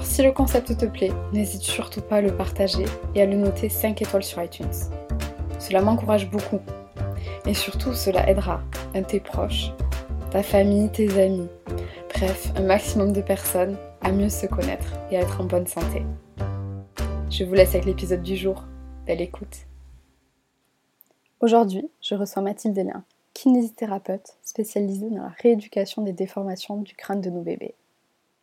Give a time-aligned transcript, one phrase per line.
[0.00, 3.36] Alors si le concept te plaît, n'hésite surtout pas à le partager et à le
[3.36, 4.72] noter 5 étoiles sur iTunes.
[5.58, 6.60] Cela m'encourage beaucoup.
[7.44, 8.62] Et surtout, cela aidera
[9.08, 9.72] tes proches,
[10.30, 11.50] ta famille, tes amis,
[12.14, 16.02] bref, un maximum de personnes à mieux se connaître et à être en bonne santé.
[17.28, 18.64] Je vous laisse avec l'épisode du jour.
[19.04, 19.66] Belle écoute.
[21.40, 27.28] Aujourd'hui, je reçois Mathilde Hélin, kinésithérapeute spécialisée dans la rééducation des déformations du crâne de
[27.28, 27.74] nos bébés,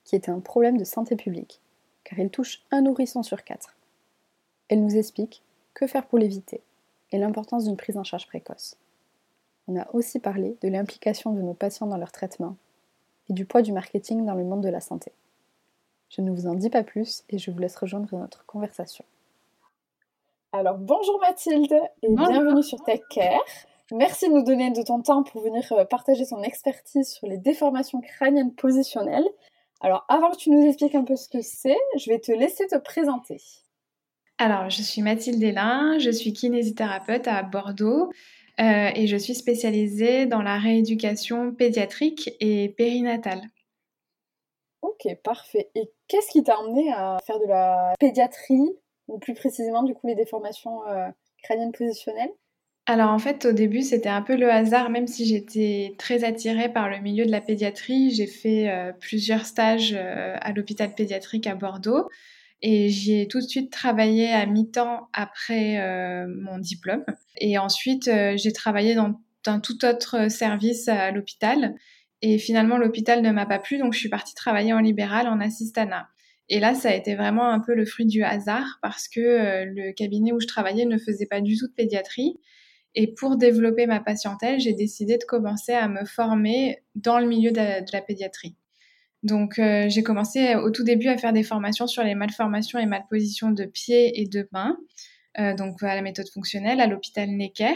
[0.08, 1.60] qui est un problème de santé publique,
[2.06, 3.76] car il touche un nourrisson sur quatre.
[4.70, 6.62] Elle nous explique que faire pour l'éviter
[7.12, 8.78] et l'importance d'une prise en charge précoce.
[9.68, 12.56] On a aussi parlé de l'implication de nos patients dans leur traitement
[13.30, 15.12] et du poids du marketing dans le monde de la santé.
[16.08, 19.04] Je ne vous en dis pas plus et je vous laisse rejoindre notre conversation.
[20.54, 23.44] Alors bonjour Mathilde et bienvenue sur Tech Care.
[23.92, 27.38] Merci de nous donner de ton temps pour venir euh, partager ton expertise sur les
[27.38, 29.28] déformations crâniennes positionnelles.
[29.80, 32.68] Alors avant que tu nous expliques un peu ce que c'est, je vais te laisser
[32.68, 33.42] te présenter.
[34.40, 38.12] Alors je suis Mathilde Hélin, je suis kinésithérapeute à Bordeaux
[38.60, 43.42] euh, et je suis spécialisée dans la rééducation pédiatrique et périnatale.
[44.82, 45.70] Ok, parfait.
[45.76, 48.70] Et qu'est-ce qui t'a amené à faire de la pédiatrie
[49.08, 51.08] ou plus précisément du coup les déformations euh,
[51.44, 52.32] crâniennes positionnelles?
[52.88, 56.72] Alors en fait au début c'était un peu le hasard même si j'étais très attirée
[56.72, 58.12] par le milieu de la pédiatrie.
[58.12, 62.10] J'ai fait euh, plusieurs stages euh, à l'hôpital pédiatrique à Bordeaux
[62.62, 65.78] et j'y ai tout de suite travaillé à mi-temps après
[66.28, 67.06] mon diplôme.
[67.40, 71.76] Et ensuite j'ai travaillé dans un tout autre service à l'hôpital
[72.24, 75.40] et finalement l'hôpital ne m'a pas plu donc je suis partie travailler en libéral en
[75.40, 76.08] assistanat.
[76.50, 79.66] Et là, ça a été vraiment un peu le fruit du hasard parce que euh,
[79.66, 82.40] le cabinet où je travaillais ne faisait pas du tout de pédiatrie.
[82.96, 87.52] Et pour développer ma patientèle, j'ai décidé de commencer à me former dans le milieu
[87.52, 88.56] de, la pédiatrie.
[89.24, 92.86] Donc, euh, j'ai commencé au tout début à faire des formations sur les malformations et
[92.86, 94.78] malpositions de pieds et de mains,
[95.40, 97.76] euh, donc à la méthode fonctionnelle à l'hôpital Necker.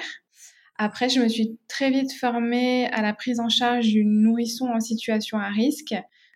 [0.77, 4.79] Après, je me suis très vite formée à la prise en charge du nourrisson en
[4.79, 5.93] situation à risque,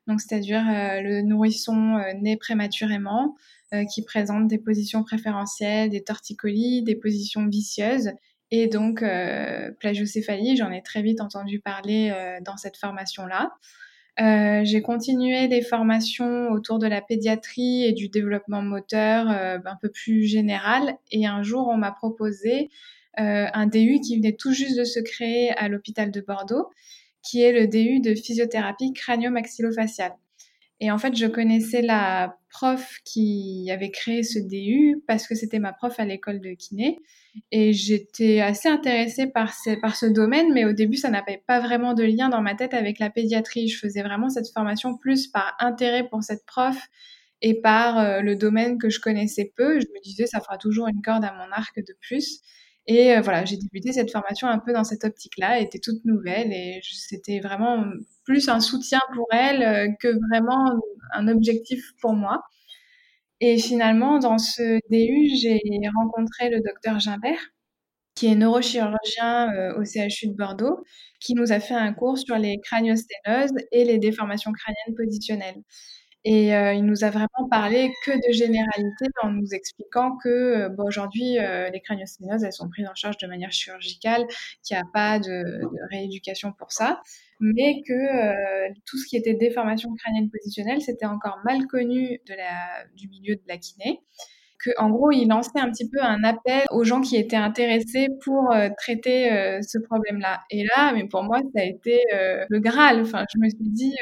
[0.08, 3.36] donc c'est-à-dire euh, le nourrisson euh, né prématurément,
[3.74, 8.12] euh, qui présente des positions préférentielles, des torticolis, des positions vicieuses
[8.52, 9.04] et donc
[9.80, 10.58] plagiocéphalie.
[10.58, 13.52] J'en ai très vite entendu parler dans cette formation-là.
[14.22, 19.76] Euh, j'ai continué des formations autour de la pédiatrie et du développement moteur euh, un
[19.82, 20.98] peu plus général.
[21.12, 22.70] Et un jour, on m'a proposé
[23.20, 26.70] euh, un DU qui venait tout juste de se créer à l'hôpital de Bordeaux,
[27.24, 30.16] qui est le DU de physiothérapie crânio-maxillofaciale.
[30.82, 35.60] Et en fait, je connaissais la prof qui avait créé ce DU parce que c'était
[35.60, 37.00] ma prof à l'école de kiné.
[37.52, 42.04] Et j'étais assez intéressée par ce, domaine, mais au début, ça n'avait pas vraiment de
[42.04, 43.68] lien dans ma tête avec la pédiatrie.
[43.68, 46.78] Je faisais vraiment cette formation plus par intérêt pour cette prof
[47.42, 49.80] et par euh, le domaine que je connaissais peu.
[49.80, 52.42] Je me disais, ça fera toujours une corde à mon arc de plus.
[52.88, 56.06] Et euh, voilà, j'ai débuté cette formation un peu dans cette optique-là, elle était toute
[56.06, 57.84] nouvelle et c'était vraiment
[58.26, 60.80] plus un soutien pour elle euh, que vraiment
[61.14, 62.44] un objectif pour moi.
[63.42, 65.60] Et finalement, dans ce DU, j'ai
[65.96, 67.40] rencontré le docteur Gimbert,
[68.16, 70.84] qui est neurochirurgien euh, au CHU de Bordeaux,
[71.20, 75.62] qui nous a fait un cours sur les craniosténoses et les déformations crâniennes positionnelles.
[76.28, 80.70] Et euh, il nous a vraiment parlé que de généralité en nous expliquant que euh,
[80.70, 84.26] bon, aujourd'hui, euh, les craniosténoses, elles sont prises en charge de manière chirurgicale,
[84.64, 87.00] qu'il n'y a pas de, de, rééducation pour ça,
[87.40, 92.86] mais que tout ce qui était déformation crânienne positionnelle, c'était encore mal connu de la,
[92.96, 94.02] du milieu de la kiné
[94.78, 98.52] en gros, il lançait un petit peu un appel aux gens qui étaient intéressés pour
[98.52, 100.42] euh, traiter euh, ce problème-là.
[100.50, 103.02] Et là, mais pour moi, ça a été euh, le Graal.
[103.02, 103.96] Enfin, je me suis dit,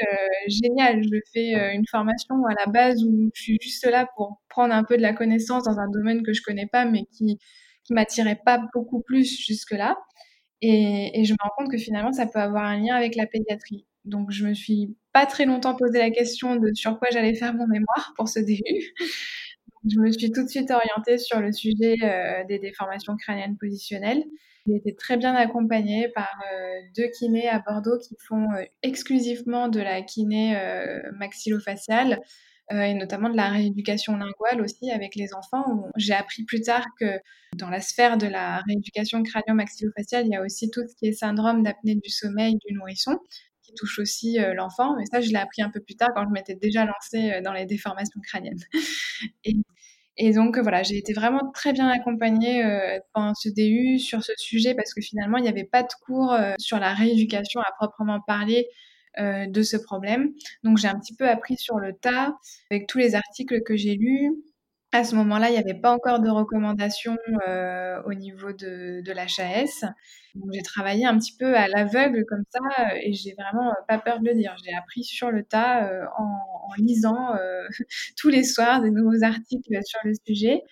[0.48, 4.74] génial, je fais une formation à la base où je suis juste là pour prendre
[4.74, 7.38] un peu de la connaissance dans un domaine que je connais pas, mais qui
[7.84, 9.96] qui m'attirait pas beaucoup plus jusque-là.
[10.62, 13.26] Et, et je me rends compte que finalement, ça peut avoir un lien avec la
[13.26, 13.86] pédiatrie.
[14.04, 17.54] Donc, je me suis pas très longtemps posé la question de sur quoi j'allais faire
[17.54, 18.94] mon mémoire pour ce début.
[19.90, 24.24] Je me suis tout de suite orientée sur le sujet euh, des déformations crâniennes positionnelles.
[24.66, 29.68] J'ai été très bien accompagnée par euh, deux kinés à Bordeaux qui font euh, exclusivement
[29.68, 30.56] de la kiné
[31.18, 32.20] maxillofaciale
[32.70, 35.84] et notamment de la rééducation linguale aussi avec les enfants.
[35.96, 37.18] J'ai appris plus tard que
[37.56, 41.12] dans la sphère de la rééducation crânio-maxillofaciale, il y a aussi tout ce qui est
[41.12, 43.18] syndrome d'apnée du sommeil du nourrisson
[43.60, 44.96] qui touche aussi l'enfant.
[44.96, 47.52] Mais ça, je l'ai appris un peu plus tard quand je m'étais déjà lancée dans
[47.52, 48.64] les déformations crâniennes.
[50.16, 54.32] Et donc voilà, j'ai été vraiment très bien accompagnée euh, pendant ce DU sur ce
[54.36, 57.72] sujet parce que finalement, il n'y avait pas de cours euh, sur la rééducation à
[57.72, 58.68] proprement parler
[59.18, 60.30] euh, de ce problème.
[60.62, 62.36] Donc j'ai un petit peu appris sur le tas
[62.70, 64.30] avec tous les articles que j'ai lus,
[64.94, 67.16] à ce moment-là, il n'y avait pas encore de recommandations
[67.48, 69.84] euh, au niveau de, de l'HAS.
[70.52, 72.60] J'ai travaillé un petit peu à l'aveugle comme ça
[73.02, 74.54] et j'ai vraiment pas peur de le dire.
[74.64, 77.66] J'ai appris sur le tas euh, en, lisant euh,
[78.16, 80.62] tous les soirs des nouveaux articles sur le sujet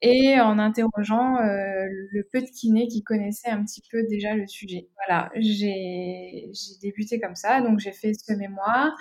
[0.00, 4.46] et en interrogeant euh, le peu de kinés qui connaissaient un petit peu déjà le
[4.46, 4.88] sujet.
[4.96, 6.50] Voilà, j'ai
[6.80, 8.94] débuté comme ça, donc j'ai fait ce mémoire.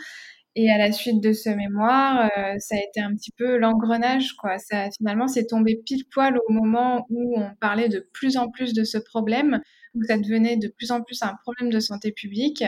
[0.57, 4.33] Et à la suite de ce mémoire, euh, ça a été un petit peu l'engrenage,
[4.37, 4.57] quoi.
[4.57, 8.73] Ça, finalement, c'est tombé pile poil au moment où on parlait de plus en plus
[8.73, 9.59] de ce problème,
[9.95, 12.63] où ça devenait de plus en plus un problème de santé publique.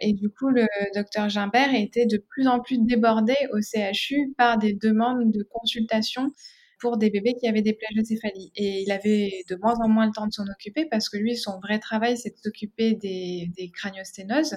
[0.00, 4.58] Et du coup, le docteur Gimbert était de plus en plus débordé au CHU par
[4.58, 6.32] des demandes de consultation
[6.80, 8.50] pour des bébés qui avaient des plagiocéphalies.
[8.56, 11.36] Et il avait de moins en moins le temps de s'en occuper parce que lui,
[11.36, 14.56] son vrai travail, c'est de s'occuper des, des craniosténoses.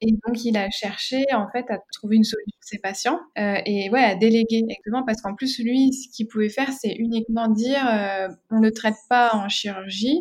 [0.00, 3.58] Et donc, il a cherché, en fait, à trouver une solution pour ses patients euh,
[3.64, 7.48] et ouais, à déléguer, exactement, parce qu'en plus, lui, ce qu'il pouvait faire, c'est uniquement
[7.48, 10.20] dire euh, on ne traite pas en chirurgie,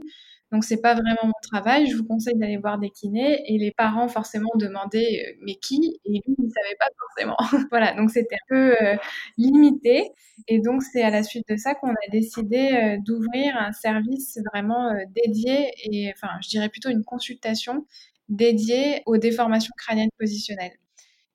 [0.51, 3.41] donc c'est pas vraiment mon travail, je vous conseille d'aller voir des kinés.
[3.47, 5.99] Et les parents, forcément, demandaient euh, mais qui?
[6.05, 7.37] Et lui, il savait pas forcément.
[7.71, 8.95] voilà, donc c'était un peu euh,
[9.37, 10.11] limité.
[10.47, 14.39] Et donc, c'est à la suite de ça qu'on a décidé euh, d'ouvrir un service
[14.53, 17.85] vraiment dédié et, enfin, je dirais plutôt une consultation
[18.29, 20.77] dédié aux déformations crâniennes positionnelles.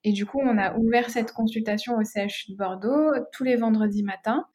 [0.04, 4.02] Et du coup, on a ouvert cette consultation au CHU de Bordeaux tous les vendredis
[4.02, 4.46] matins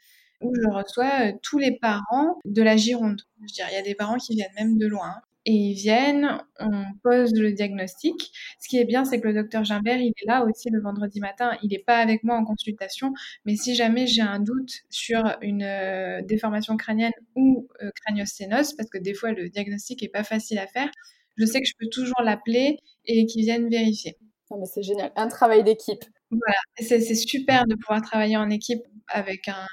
[0.42, 3.22] où je reçois euh, tous les parents de la Gironde.
[3.42, 5.16] Je il y a des parents qui viennent même de loin.
[5.48, 8.32] Et ils viennent, on pose le diagnostic.
[8.60, 11.20] Ce qui est bien, c'est que le docteur Gimbert, il est là aussi le vendredi
[11.20, 11.56] matin.
[11.62, 13.14] Il n'est pas avec moi en consultation,
[13.46, 18.98] mais si jamais j'ai un doute sur une euh, déformation crânienne ou euh, parce que
[18.98, 20.90] des fois le diagnostic est pas facile à faire,
[21.38, 24.18] je sais que je peux toujours l'appeler et qu'il vienne vérifier.
[24.52, 26.04] Non, mais c'est génial, un travail d'équipe.
[26.32, 29.66] Voilà, c'est super de pouvoir travailler en équipe avec un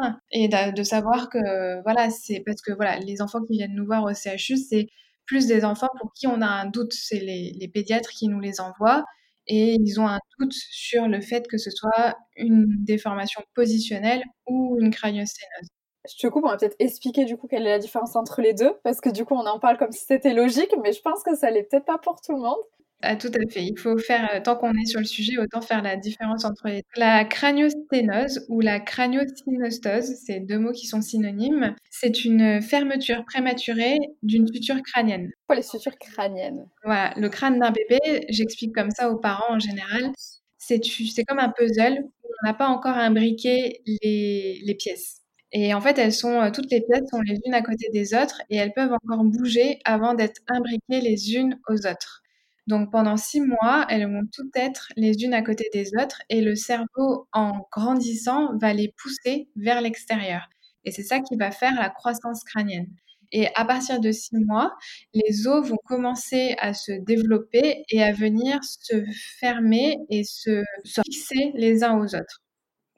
[0.00, 3.86] médecin et de, savoir que voilà, c'est parce que voilà, les enfants qui viennent nous
[3.86, 4.86] voir au CHU, c'est
[5.26, 8.40] plus des enfants pour qui on a un doute, c'est les, les, pédiatres qui nous
[8.40, 9.04] les envoient
[9.46, 14.78] et ils ont un doute sur le fait que ce soit une déformation positionnelle ou
[14.80, 15.68] une craniosténose.
[16.10, 18.54] Je te coupe, on va peut-être expliquer du coup quelle est la différence entre les
[18.54, 21.22] deux, parce que du coup on en parle comme si c'était logique, mais je pense
[21.22, 22.58] que ça l'est peut-être pas pour tout le monde.
[23.02, 23.64] Ah, tout à fait.
[23.64, 26.68] Il faut faire, euh, tant qu'on est sur le sujet, autant faire la différence entre
[26.96, 30.16] la craniosténose ou la craniosynostose.
[30.22, 31.74] C'est deux mots qui sont synonymes.
[31.88, 35.30] C'est une fermeture prématurée d'une suture crânienne.
[35.46, 36.68] Quoi les sutures crâniennes?
[36.84, 40.12] Voilà, le crâne d'un bébé, j'explique comme ça aux parents en général,
[40.58, 45.19] c'est comme un puzzle où on n'a pas encore imbriqué les, les pièces.
[45.52, 48.14] Et en fait, elles sont, euh, toutes les pièces sont les unes à côté des
[48.14, 52.22] autres et elles peuvent encore bouger avant d'être imbriquées les unes aux autres.
[52.66, 56.40] Donc pendant six mois, elles vont toutes être les unes à côté des autres et
[56.40, 60.48] le cerveau, en grandissant, va les pousser vers l'extérieur.
[60.84, 62.86] Et c'est ça qui va faire la croissance crânienne.
[63.32, 64.76] Et à partir de six mois,
[65.14, 69.04] les os vont commencer à se développer et à venir se
[69.38, 72.42] fermer et se, se fixer les uns aux autres.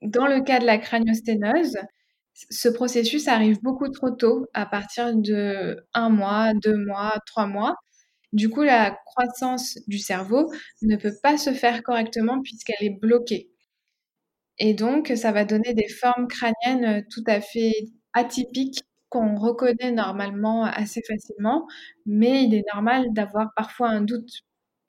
[0.02, 1.78] Dans le cas de la craniosténose,
[2.50, 7.76] ce processus arrive beaucoup trop tôt, à partir de un mois, deux mois, trois mois.
[8.32, 10.50] Du coup, la croissance du cerveau
[10.82, 13.50] ne peut pas se faire correctement puisqu'elle est bloquée.
[14.58, 17.72] Et donc, ça va donner des formes crâniennes tout à fait
[18.14, 21.66] atypiques qu'on reconnaît normalement assez facilement,
[22.06, 24.30] mais il est normal d'avoir parfois un doute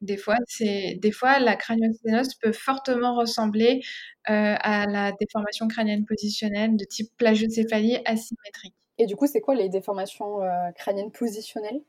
[0.03, 3.81] Des fois, c'est des fois la craniosténose peut fortement ressembler
[4.29, 8.75] euh, à la déformation crânienne positionnelle de type plagiocéphalie asymétrique.
[8.97, 11.79] Et du coup, c'est quoi les déformations euh, crâniennes positionnelles?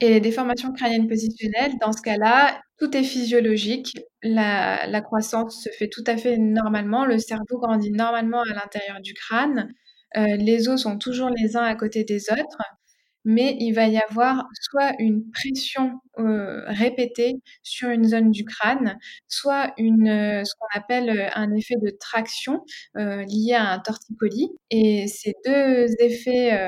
[0.00, 3.96] Et les déformations crâniennes positionnelles, dans ce cas-là, tout est physiologique.
[4.22, 7.04] La, la, croissance se fait tout à fait normalement.
[7.04, 9.72] Le cerveau grandit normalement à l'intérieur du crâne.
[10.16, 12.62] Euh, les os sont toujours les uns à côté des autres
[13.24, 18.98] mais il va y avoir soit une pression euh, répétée sur une zone du crâne,
[19.28, 22.64] soit euh, ce qu'on appelle euh, un effet de traction
[22.94, 24.50] lié à un torticolis.
[24.70, 26.58] Et ces deux effets,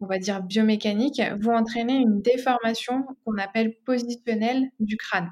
[0.00, 5.30] on va dire biomécaniques, vont entraîner une déformation qu'on appelle positionnelle du crâne.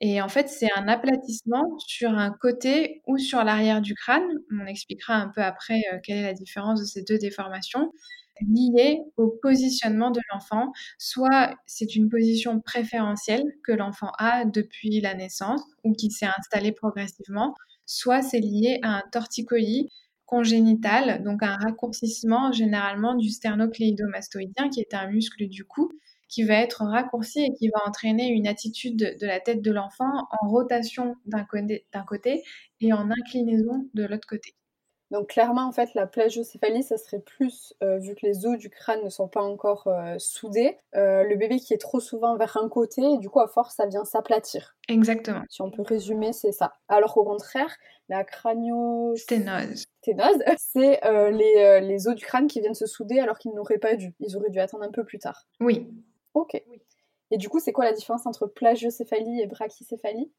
[0.00, 4.26] Et en fait, c'est un aplatissement sur un côté ou sur l'arrière du crâne.
[4.52, 7.90] On expliquera un peu après quelle est la différence de ces deux déformations
[8.40, 10.72] liées au positionnement de l'enfant.
[10.98, 16.72] Soit c'est une position préférentielle que l'enfant a depuis la naissance ou qui s'est installée
[16.72, 17.54] progressivement,
[17.86, 19.88] soit c'est lié à un torticolis
[20.26, 25.92] congénital, donc un raccourcissement généralement du sternocléidomastoïdien qui est un muscle du cou
[26.28, 30.10] qui va être raccourci et qui va entraîner une attitude de la tête de l'enfant
[30.30, 32.42] en rotation d'un côté
[32.80, 34.54] et en inclinaison de l'autre côté.
[35.10, 38.70] Donc clairement, en fait, la plagiocéphalie, ça serait plus, euh, vu que les os du
[38.70, 42.56] crâne ne sont pas encore euh, soudés, euh, le bébé qui est trop souvent vers
[42.56, 44.76] un côté, et du coup, à force, ça vient s'aplatir.
[44.88, 45.42] Exactement.
[45.48, 46.74] Si on peut résumer, c'est ça.
[46.88, 47.76] Alors qu'au contraire,
[48.08, 49.86] la craniosténose,
[50.58, 54.14] c'est les, les, os du crâne qui viennent se souder alors qu'ils n'auraient pas dû.
[54.20, 55.46] Ils auraient dû attendre un peu plus tard.
[55.60, 55.88] Oui.
[56.34, 56.60] Ok.
[57.30, 60.30] Et du coup, c'est quoi la différence entre plagiocéphalie et brachycéphalie?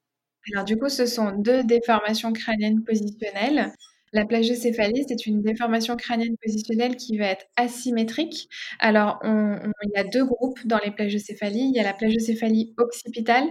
[0.53, 3.73] Alors du coup, ce sont deux déformations crâniennes positionnelles.
[4.15, 8.47] La plagiocéphalie, c'est une déformation crânienne positionnelle qui va être asymétrique.
[8.79, 11.69] Alors, il y a deux groupes dans les plagiocéphalies.
[11.69, 13.49] Il y a la plagiocéphalie occipitale,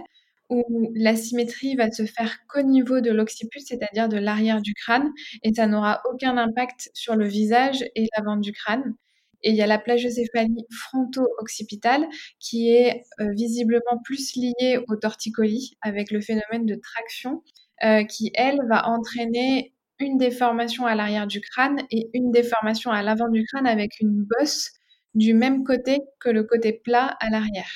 [0.49, 0.63] où
[0.95, 5.11] l'asymétrie va se faire qu'au niveau de l'occiput, c'est-à-dire de l'arrière du crâne,
[5.43, 8.95] et ça n'aura aucun impact sur le visage et l'avant du crâne.
[9.43, 12.07] Et il y a la plagiocéphalie fronto-occipitale
[12.39, 17.43] qui est euh, visiblement plus liée au torticolis avec le phénomène de traction
[17.83, 23.01] euh, qui, elle, va entraîner une déformation à l'arrière du crâne et une déformation à
[23.01, 24.71] l'avant du crâne avec une bosse
[25.13, 27.69] du même côté que le côté plat à l'arrière.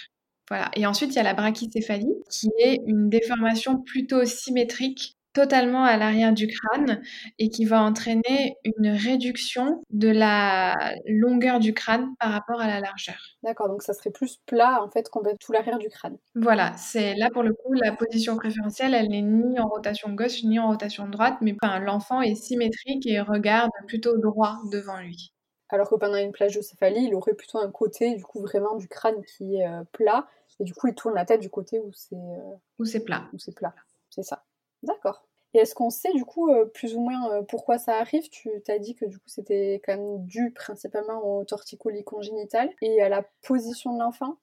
[0.49, 0.71] Voilà.
[0.75, 5.97] Et ensuite, il y a la brachycéphalie, qui est une déformation plutôt symétrique totalement à
[5.97, 7.01] l'arrière du crâne
[7.37, 12.79] et qui va entraîner une réduction de la longueur du crâne par rapport à la
[12.79, 13.19] largeur.
[13.43, 16.17] D'accord, donc ça serait plus plat en fait, complètement tout l'arrière du crâne.
[16.35, 20.43] Voilà, c'est là pour le coup la position préférentielle, elle n'est ni en rotation gauche
[20.43, 25.33] ni en rotation droite, mais enfin, l'enfant est symétrique et regarde plutôt droit devant lui.
[25.69, 29.23] Alors que pendant une plagiocéphalie, il aurait plutôt un côté du coup vraiment du crâne
[29.23, 30.27] qui est euh, plat
[30.59, 33.29] et du coup il tourne la tête du côté où c'est euh, où c'est plat.
[33.33, 33.75] Où c'est plat,
[34.09, 34.43] c'est ça.
[34.83, 35.25] D'accord.
[35.53, 38.29] Et est-ce qu'on sait du coup euh, plus ou moins euh, pourquoi ça arrive?
[38.29, 43.01] Tu t'as dit que du coup c'était quand même dû principalement au torticolis congénital et
[43.01, 44.37] à la position de l'enfant?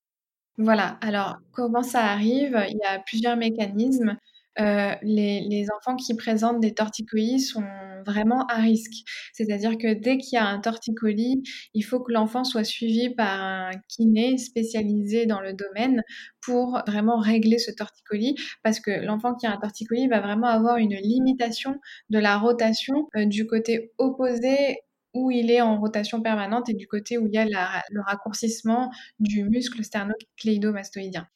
[0.59, 2.59] Voilà, alors comment ça arrive?
[2.69, 4.17] Il y a plusieurs mécanismes.
[4.59, 7.63] Euh, les, les, enfants qui présentent des torticolis sont
[8.07, 9.05] vraiment à risque.
[9.33, 11.43] C'est-à-dire que dès qu'il y a un torticolis,
[11.75, 16.03] il faut que l'enfant soit suivi par un kiné spécialisé dans le domaine
[16.41, 20.77] pour vraiment régler ce torticolis, parce que l'enfant qui a un torticolis va vraiment avoir
[20.79, 21.77] une limitation
[22.11, 24.79] de la rotation euh, du côté opposé
[25.15, 28.91] où il est en rotation permanente et du côté où il y a le raccourcissement
[29.19, 31.27] du muscle sternocléidomastoïdien.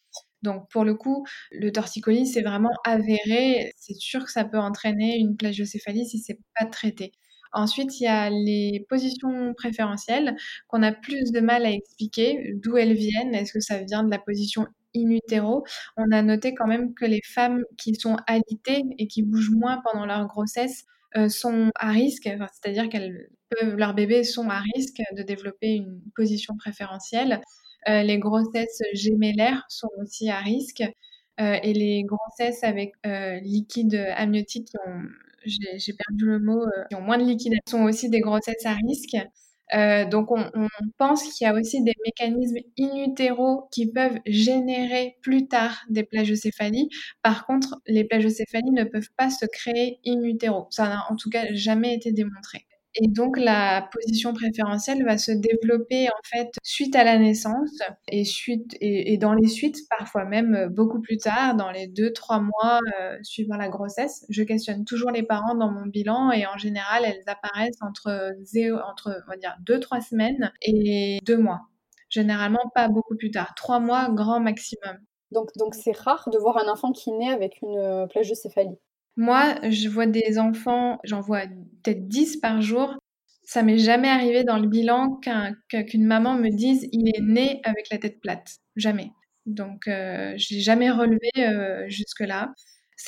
[0.43, 3.73] Donc pour le coup, le torticolis, c'est vraiment avéré.
[3.77, 7.13] C'est sûr que ça peut entraîner une plagiocéphalie si c'est pas traité.
[7.53, 10.37] Ensuite, il y a les positions préférentielles
[10.69, 13.35] qu'on a plus de mal à expliquer d'où elles viennent?
[13.35, 14.67] Est-ce que ça vient de la position
[14.97, 15.65] in utero?
[15.97, 19.81] On a noté quand même que les femmes qui sont alitées et qui bougent moins
[19.85, 20.85] pendant leur grossesse
[21.17, 26.01] euh, sont à risque, c'est-à-dire qu'elles peuvent, leurs bébés sont à risque de développer une
[26.15, 27.41] position préférentielle.
[27.89, 30.83] Euh, les grossesses gémellaires sont aussi à risque.
[31.41, 35.03] Euh, et les grossesses avec euh, liquide amniotique qui ont,
[35.45, 39.17] j'ai perdu le mot, qui ont moins de liquide, sont aussi des grossesses à risque.
[40.11, 40.51] Donc on,
[40.99, 46.03] pense qu'il y a aussi des mécanismes in utero qui peuvent générer plus tard des
[46.03, 46.91] plagiocéphalies.
[47.23, 50.67] Par contre, les plagiocéphalies ne peuvent pas se créer in utero.
[50.71, 52.67] Ça n'a en tout cas jamais été démontré.
[52.97, 57.79] Et donc la position préférentielle va se développer en fait suite à la naissance
[58.09, 62.41] et suite et, dans les suites parfois même beaucoup plus tard dans les deux trois
[62.41, 64.27] mois euh, suivant la grossesse.
[64.29, 68.79] Je questionne toujours les parents dans mon bilan et en général elles apparaissent entre zéro,
[68.79, 71.61] entre on va dire deux trois semaines et deux mois.
[72.09, 74.99] Généralement pas beaucoup plus tard, trois mois grand maximum.
[75.31, 78.79] Donc, donc c'est rare de voir un enfant qui naît avec une céphalie.
[79.17, 81.43] Moi, je vois des enfants, j'en vois
[81.83, 82.97] peut-être 10 par jour.
[83.45, 85.21] Ça m'est jamais arrivé dans le bilan
[85.69, 88.59] qu'une maman me dise il est né avec la tête plate.
[88.77, 89.11] Jamais.
[89.47, 92.53] Donc, euh, j'ai jamais relevé euh, jusque-là.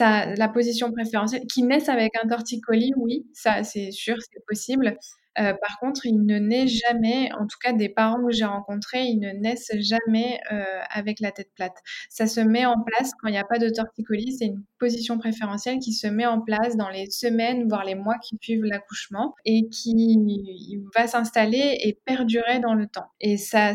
[0.00, 4.97] La position préférentielle, qui naissent avec un torticolis, oui, ça c'est sûr, c'est possible.
[5.38, 9.04] Euh, par contre, il ne naît jamais, en tout cas des parents que j'ai rencontrés,
[9.04, 11.76] ils ne naissent jamais euh, avec la tête plate.
[12.10, 15.18] Ça se met en place quand il n'y a pas de torticolis, c'est une position
[15.18, 19.34] préférentielle qui se met en place dans les semaines, voire les mois qui suivent l'accouchement
[19.44, 23.06] et qui va s'installer et perdurer dans le temps.
[23.20, 23.72] Et ça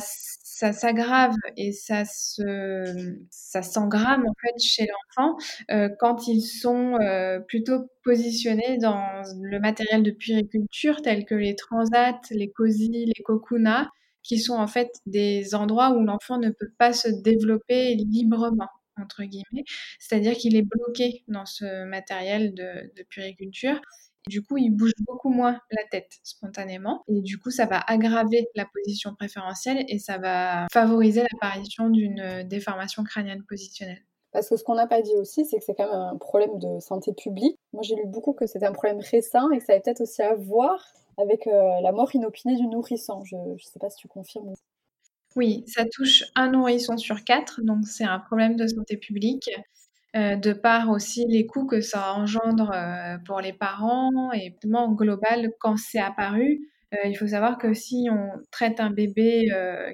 [0.57, 3.15] ça s'aggrave et ça se
[3.61, 5.37] s'engramme en fait chez l'enfant
[5.69, 11.55] euh, quand ils sont euh, plutôt positionnés dans le matériel de puériculture tel que les
[11.55, 13.87] transats, les cosy, les cocunas,
[14.23, 19.25] qui sont en fait des endroits où l'enfant ne peut pas se développer librement entre
[19.25, 19.63] guillemets,
[19.99, 23.79] c'est-à-dire qu'il est bloqué dans ce matériel de, de puériculture
[24.27, 27.03] du coup, il bouge beaucoup moins la tête spontanément.
[27.07, 32.19] Et du coup, ça va aggraver la position préférentielle et ça va favoriser l'apparition d'une
[32.19, 34.03] euh, déformation crânienne positionnelle.
[34.31, 36.59] Parce que ce qu'on n'a pas dit aussi, c'est que c'est quand même un problème
[36.59, 37.57] de santé publique.
[37.73, 40.21] Moi, j'ai lu beaucoup que c'était un problème récent et que ça avait peut-être aussi
[40.21, 40.85] à voir
[41.17, 43.23] avec euh, la mort inopinée du nourrisson.
[43.23, 44.53] Je ne sais pas si tu confirmes.
[45.35, 49.49] Oui, ça touche un nourrisson sur quatre, donc c'est un problème de santé publique.
[50.17, 54.91] Euh, de par aussi les coûts que ça engendre euh, pour les parents et en
[54.91, 56.61] global quand c'est apparu.
[56.93, 59.49] Euh, il faut savoir que si on traite un bébé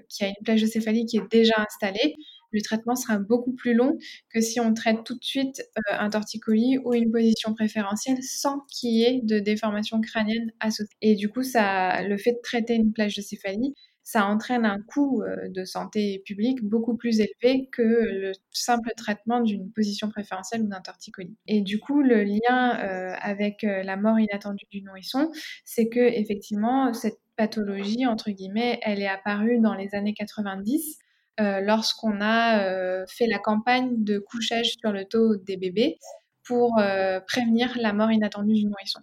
[0.07, 2.15] qui a une plagiocéphalie qui est déjà installée,
[2.51, 3.97] le traitement sera beaucoup plus long
[4.29, 8.91] que si on traite tout de suite un torticolis ou une position préférentielle sans qu'il
[8.91, 10.95] y ait de déformation crânienne associée.
[11.01, 15.47] Et du coup, ça, le fait de traiter une plagiocéphalie, ça entraîne un coût euh,
[15.49, 20.81] de santé publique beaucoup plus élevé que le simple traitement d'une position préférentielle ou d'un
[20.81, 21.37] torticolis.
[21.47, 25.31] Et du coup, le lien euh, avec euh, la mort inattendue du nourrisson,
[25.63, 30.99] c'est que effectivement cette pathologie entre guillemets, elle est apparue dans les années 90
[31.39, 35.97] lorsqu'on a fait la campagne de couchage sur le dos des bébés
[36.43, 36.79] pour
[37.27, 38.99] prévenir la mort inattendue du nourrisson.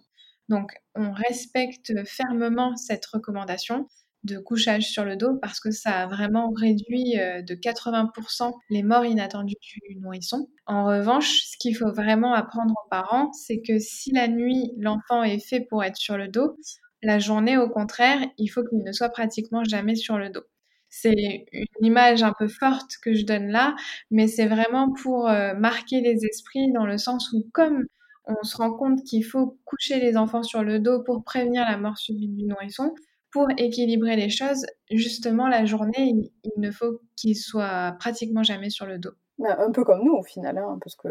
[0.47, 3.85] Donc, on respecte fermement cette recommandation
[4.23, 8.83] de couchage sur le dos parce que ça a vraiment réduit euh, de 80% les
[8.83, 10.47] morts inattendues du nourrisson.
[10.65, 15.23] En revanche, ce qu'il faut vraiment apprendre aux parents, c'est que si la nuit, l'enfant
[15.23, 16.55] est fait pour être sur le dos,
[17.03, 20.43] la journée, au contraire, il faut qu'il ne soit pratiquement jamais sur le dos.
[20.89, 23.75] C'est une image un peu forte que je donne là,
[24.11, 27.85] mais c'est vraiment pour euh, marquer les esprits dans le sens où comme
[28.25, 31.77] on se rend compte qu'il faut coucher les enfants sur le dos pour prévenir la
[31.77, 32.93] mort subite du nourrisson,
[33.31, 38.85] pour équilibrer les choses, justement, la journée, il, ne faut qu'il soit pratiquement jamais sur
[38.85, 39.11] le dos.
[39.43, 41.07] Un peu comme nous au final, hein, parce que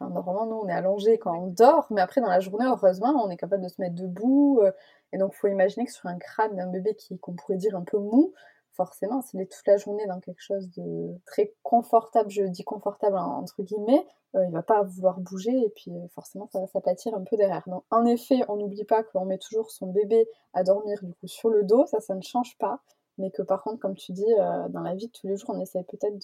[0.00, 3.28] normalement nous on est allongé quand on dort, mais après dans la journée heureusement on
[3.28, 4.72] est capable de se mettre debout, euh,
[5.12, 7.76] et donc il faut imaginer que sur un crâne d'un bébé qui qu'on pourrait dire
[7.76, 8.32] un peu mou,
[8.74, 13.16] forcément, s'il est toute la journée dans quelque chose de très confortable, je dis confortable
[13.16, 17.14] entre guillemets, euh, il va pas vouloir bouger et puis euh, forcément ça va s'aplatir
[17.14, 17.62] un peu derrière.
[17.66, 21.26] Donc en effet, on n'oublie pas qu'on met toujours son bébé à dormir du coup
[21.26, 22.80] sur le dos, ça ça ne change pas,
[23.18, 25.50] mais que par contre comme tu dis euh, dans la vie de tous les jours,
[25.50, 26.18] on essaie peut-être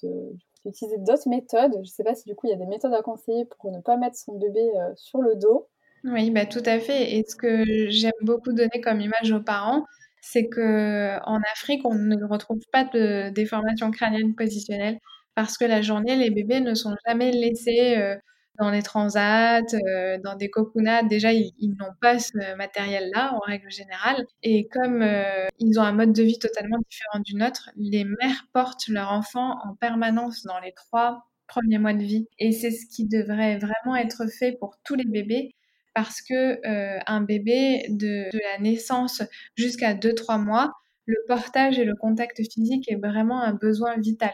[0.65, 1.79] d'utiliser d'autres méthodes.
[1.83, 3.81] Je sais pas si du coup il y a des méthodes à conseiller pour ne
[3.81, 5.69] pas mettre son bébé sur le dos.
[6.05, 7.15] Oui, bah tout à fait.
[7.15, 9.85] Et ce que j'aime beaucoup donner comme image aux parents,
[10.21, 14.99] c'est que en Afrique, on ne retrouve pas de déformation crânienne positionnelle
[15.35, 18.17] parce que la journée, les bébés ne sont jamais laissés euh,
[18.59, 21.03] dans des transats, euh, dans des cocoonats.
[21.05, 24.25] Déjà, ils, n'ont pas ce matériel-là en règle générale.
[24.43, 28.45] Et comme euh, ils ont un mode de vie totalement différent du nôtre, les mères
[28.53, 32.27] portent leur enfant en permanence dans les trois premiers mois de vie.
[32.39, 35.55] Et c'est ce qui devrait vraiment être fait pour tous les bébés
[35.95, 39.23] parce que euh, un bébé de, la naissance
[39.57, 40.73] jusqu'à 2-3 mois,
[41.07, 44.33] le portage et le contact physique est vraiment un besoin vital.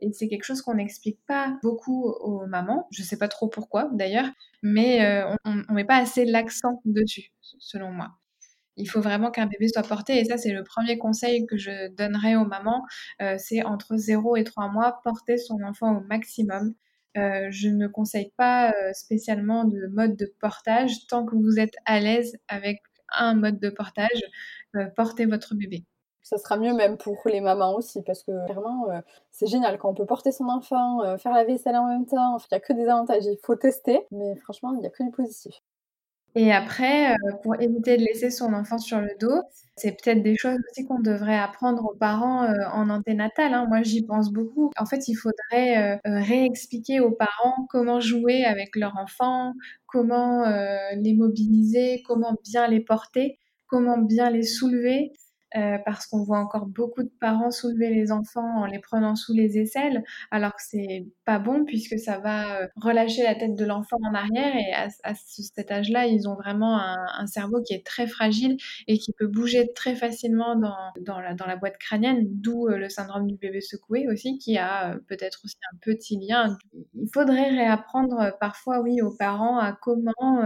[0.00, 2.88] Et c'est quelque chose qu'on n'explique pas beaucoup aux mamans.
[2.90, 4.28] Je ne sais pas trop pourquoi d'ailleurs,
[4.62, 8.10] mais euh, on ne met pas assez l'accent dessus, selon moi.
[8.76, 11.88] Il faut vraiment qu'un bébé soit porté et ça c'est le premier conseil que je
[11.94, 12.84] donnerais aux mamans.
[13.22, 16.74] Euh, c'est entre 0 et 3 mois, porter son enfant au maximum.
[17.16, 21.06] Euh, je ne conseille pas euh, spécialement de mode de portage.
[21.08, 22.82] Tant que vous êtes à l'aise avec
[23.16, 24.22] un mode de portage,
[24.76, 25.84] euh, portez votre bébé.
[26.22, 28.86] Ça sera mieux même pour les mamans aussi, parce que vraiment,
[29.30, 32.38] c'est génial quand on peut porter son enfant, faire la vaisselle en même temps.
[32.38, 35.02] Il n'y a que des avantages, il faut tester, mais franchement, il n'y a que
[35.02, 35.52] du positif.
[36.36, 39.40] Et après, euh, pour éviter de laisser son enfant sur le dos,
[39.76, 43.54] c'est peut-être des choses aussi qu'on devrait apprendre aux parents euh, en anténatal.
[43.54, 43.66] Hein.
[43.68, 44.70] Moi, j'y pense beaucoup.
[44.76, 49.52] En fait, il faudrait euh, réexpliquer aux parents comment jouer avec leur enfant,
[49.86, 50.44] comment
[50.96, 55.12] les mobiliser, comment bien les porter, comment bien les soulever.
[55.56, 59.32] Euh, parce qu'on voit encore beaucoup de parents soulever les enfants en les prenant sous
[59.32, 63.64] les aisselles, alors que c'est pas bon puisque ça va euh, relâcher la tête de
[63.64, 68.08] l'enfant en arrière et à, cet âge-là, ils ont vraiment un, cerveau qui est très
[68.08, 68.56] fragile
[68.88, 73.36] et qui peut bouger très facilement dans, la boîte crânienne, d'où euh, le syndrome du
[73.36, 76.58] bébé secoué aussi, qui a peut-être aussi un petit lien.
[76.94, 80.42] Il faudrait réapprendre parfois, oui, aux parents à comment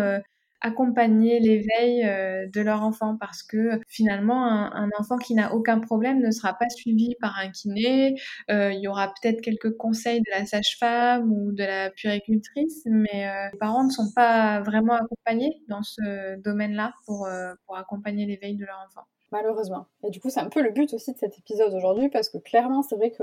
[0.60, 6.20] accompagner l'éveil euh, de leur enfant parce que finalement un, enfant qui n'a aucun problème
[6.20, 8.16] ne sera pas suivi par un kiné.
[8.50, 13.28] Euh, il y aura peut-être quelques conseils de la sage-femme ou de la puricultrice, mais
[13.28, 17.28] euh, les parents ne sont pas vraiment accompagnés dans ce domaine-là pour,
[17.66, 19.06] pour accompagner l'éveil de leur enfant.
[19.30, 19.86] Malheureusement.
[20.02, 22.38] Et du coup, c'est un peu le but aussi de cet épisode aujourd'hui parce que
[22.38, 23.22] clairement, c'est vrai que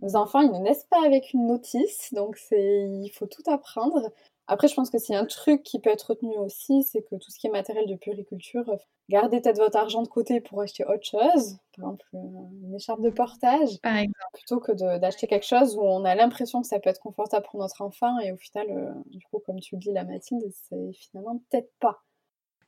[0.00, 4.12] nos enfants, ils ne naissent pas avec une notice, donc il faut tout apprendre.
[4.50, 7.30] Après, je pense que c'est un truc qui peut être retenu aussi, c'est que tout
[7.30, 8.76] ce qui est matériel de puriculture, euh,
[9.08, 13.10] gardez peut-être votre argent de côté pour acheter autre chose, par exemple une écharpe de
[13.10, 14.18] portage, par exemple.
[14.32, 17.60] plutôt que d'acheter quelque chose où on a l'impression que ça peut être confortable pour
[17.60, 20.92] notre enfant et au final, euh, du coup, comme tu le dis, la Mathilde, c'est
[20.94, 22.02] finalement peut-être pas.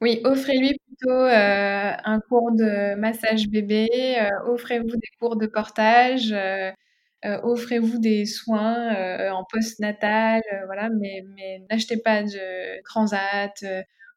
[0.00, 3.88] Oui, offrez-lui plutôt euh, un cours de massage bébé,
[4.46, 6.32] offrez-vous des cours de portage.
[7.24, 11.24] Euh, offrez-vous des soins euh, en post-natal, euh, voilà, mais,
[11.70, 13.64] n'achetez pas de transat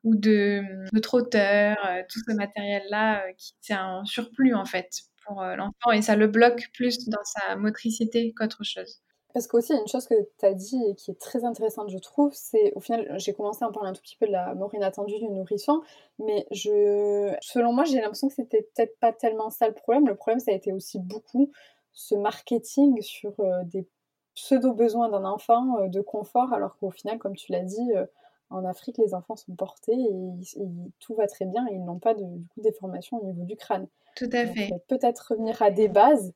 [0.04, 1.78] ou de, de trotteur,
[2.10, 4.90] tout ce matériel-là qui c'est un surplus en fait
[5.26, 9.02] pour l'enfant et ça le bloque plus dans sa motricité qu'autre chose.
[9.36, 12.32] Parce qu'aussi, une chose que tu as dit et qui est très intéressante, je trouve,
[12.34, 14.74] c'est au final, j'ai commencé à en parler un tout petit peu de la mort
[14.74, 15.82] inattendue du nourrisson,
[16.20, 20.08] mais je, selon moi, j'ai l'impression que c'était peut-être pas tellement ça le problème.
[20.08, 21.52] Le problème, ça a été aussi beaucoup
[21.96, 23.88] ce marketing sur euh, des
[24.36, 28.06] pseudo-besoins d'un enfant euh, de confort, alors qu'au final, comme tu l'as dit, euh,
[28.52, 30.68] en Afrique, les enfants sont portés et,
[31.00, 33.44] tout va très bien et ils n'ont pas de, du coup, des formations au niveau
[33.44, 33.88] du crâne.
[34.16, 34.70] Tout à fait.
[34.88, 36.32] Peut-être revenir à des bases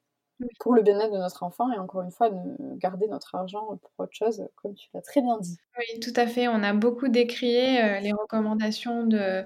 [0.60, 2.32] pour le bien-être de notre enfant et encore une fois,
[2.78, 5.58] garder notre argent pour autre chose, comme tu l'as très bien dit.
[5.78, 6.48] Oui, tout à fait.
[6.48, 9.46] On a beaucoup décrié les recommandations de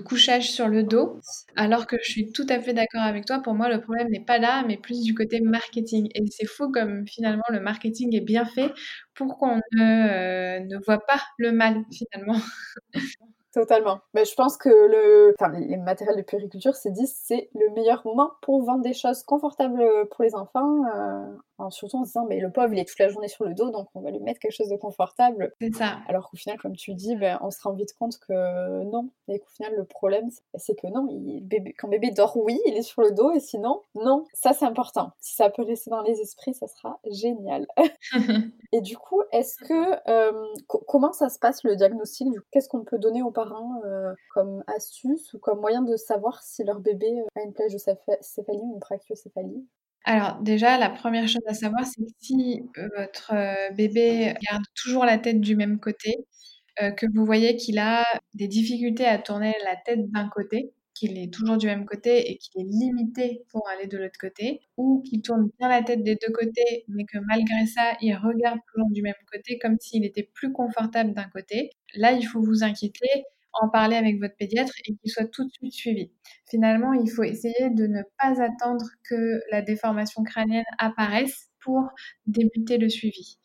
[0.00, 1.20] couchage sur le dos,
[1.56, 3.40] alors que je suis tout à fait d'accord avec toi.
[3.40, 6.08] Pour moi, le problème n'est pas là, mais plus du côté marketing.
[6.14, 8.72] Et c'est fou comme finalement le marketing est bien fait
[9.14, 12.40] pour qu'on ne, euh, ne voit pas le mal finalement.
[13.54, 14.00] Totalement.
[14.14, 18.02] Mais je pense que le, enfin, les matériels de puriculture, c'est dit, c'est le meilleur
[18.04, 22.40] moment pour vendre des choses confortables pour les enfants, euh, surtout en se disant, mais
[22.40, 24.40] le pauvre, il est toute la journée sur le dos, donc on va lui mettre
[24.40, 25.52] quelque chose de confortable.
[25.60, 25.98] C'est ça.
[26.08, 29.08] Alors qu'au final, comme tu dis, ben, on se rend vite compte que non.
[29.28, 32.76] Et qu'au final, le problème, c'est que non, il, bébé, quand bébé dort, oui, il
[32.76, 34.24] est sur le dos, et sinon, non.
[34.32, 35.12] Ça, c'est important.
[35.20, 37.66] Si ça peut rester dans les esprits, ça sera génial.
[38.72, 40.46] et du coup, est-ce que, euh,
[40.86, 45.32] comment ça se passe le diagnostic Qu'est-ce qu'on peut donner aux parents euh, comme astuce
[45.34, 49.66] ou comme moyen de savoir si leur bébé a une plagiocéphalie ou une trachiocéphalie
[50.06, 54.62] alors déjà, la première chose à savoir, c'est que si euh, votre euh, bébé garde
[54.74, 56.26] toujours la tête du même côté,
[56.76, 61.32] que vous voyez qu'il a des difficultés à tourner la tête d'un côté, qu'il est
[61.32, 65.22] toujours du même côté et qu'il est limité pour aller de l'autre côté, ou qu'il
[65.22, 69.02] tourne bien la tête des deux côtés, mais que malgré ça, il regarde toujours du
[69.02, 71.70] même côté, comme s'il était plus confortable d'un côté.
[71.94, 73.24] Là, il faut vous inquiéter
[73.60, 76.10] en parler avec votre pédiatre et qu'il soit tout de suite suivi.
[76.48, 81.88] Finalement, il faut essayer de ne pas attendre que la déformation crânienne apparaisse pour
[82.26, 83.38] débuter le suivi.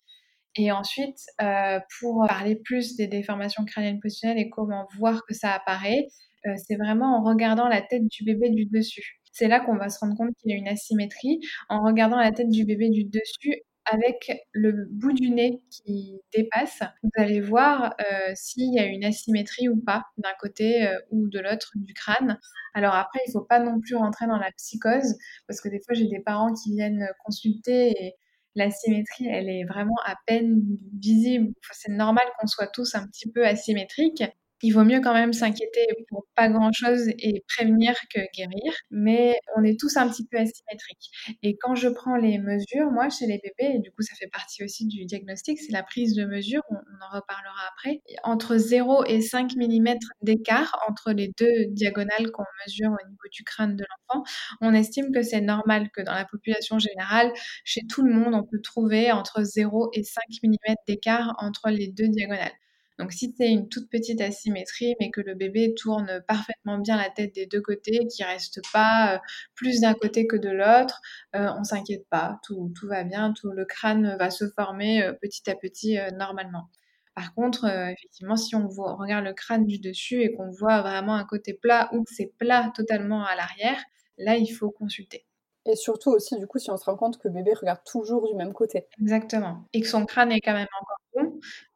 [0.55, 5.53] Et ensuite, euh, pour parler plus des déformations crâniennes positionnelles et comment voir que ça
[5.53, 6.07] apparaît,
[6.47, 9.19] euh, c'est vraiment en regardant la tête du bébé du dessus.
[9.31, 11.39] C'est là qu'on va se rendre compte qu'il y a une asymétrie.
[11.69, 16.81] En regardant la tête du bébé du dessus, avec le bout du nez qui dépasse,
[17.03, 21.27] vous allez voir euh, s'il y a une asymétrie ou pas d'un côté euh, ou
[21.27, 22.39] de l'autre du crâne.
[22.73, 25.15] Alors après, il ne faut pas non plus rentrer dans la psychose
[25.47, 28.15] parce que des fois j'ai des parents qui viennent consulter et
[28.55, 30.61] l'asymétrie, elle est vraiment à peine
[30.99, 31.53] visible.
[31.71, 34.23] c'est normal qu'on soit tous un petit peu asymétriques
[34.61, 39.63] il vaut mieux quand même s'inquiéter pour pas grand-chose et prévenir que guérir, mais on
[39.63, 41.09] est tous un petit peu asymétriques.
[41.43, 44.27] Et quand je prends les mesures, moi, chez les bébés, et du coup ça fait
[44.27, 49.05] partie aussi du diagnostic, c'est la prise de mesure, on, en reparlera après, entre 0
[49.05, 53.85] et 5 mm d'écart entre les deux diagonales qu'on mesure au niveau du crâne de
[53.89, 54.23] l'enfant,
[54.61, 57.31] on estime que c'est normal que dans la population générale,
[57.63, 61.87] chez tout le monde, on peut trouver entre 0 et 5 mm d'écart entre les
[61.87, 62.51] deux diagonales.
[62.99, 67.09] Donc si c'est une toute petite asymétrie, mais que le bébé tourne parfaitement bien la
[67.09, 69.19] tête des deux côtés, qui reste pas euh,
[69.55, 70.99] plus d'un côté que de l'autre,
[71.35, 75.13] euh, on s'inquiète pas, tout, tout, va bien, tout le crâne va se former euh,
[75.13, 76.69] petit à petit normalement.
[77.15, 80.81] Par contre, effectivement, si on, voit, on regarde le crâne du dessus et qu'on voit
[80.81, 83.81] vraiment un côté plat ou que c'est plat totalement à l'arrière,
[84.17, 85.25] là, il faut consulter.
[85.65, 88.27] Et surtout aussi, du coup, si on se rend compte que le bébé regarde toujours
[88.27, 88.87] du même côté.
[89.01, 89.65] Exactement.
[89.73, 90.98] Et que son crâne est quand même encore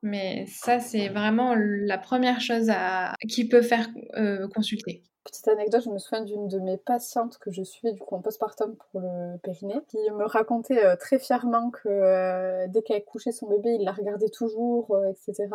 [0.01, 3.13] Mais ça, c'est vraiment la première chose à...
[3.29, 5.03] qui peut faire euh, consulter.
[5.23, 8.21] Petite anecdote, je me souviens d'une de mes patientes que je suis du coup en
[8.21, 13.31] postpartum pour le périnée, qui me racontait euh, très fièrement que euh, dès qu'elle couchait
[13.31, 15.47] son bébé, il la regardait toujours, etc.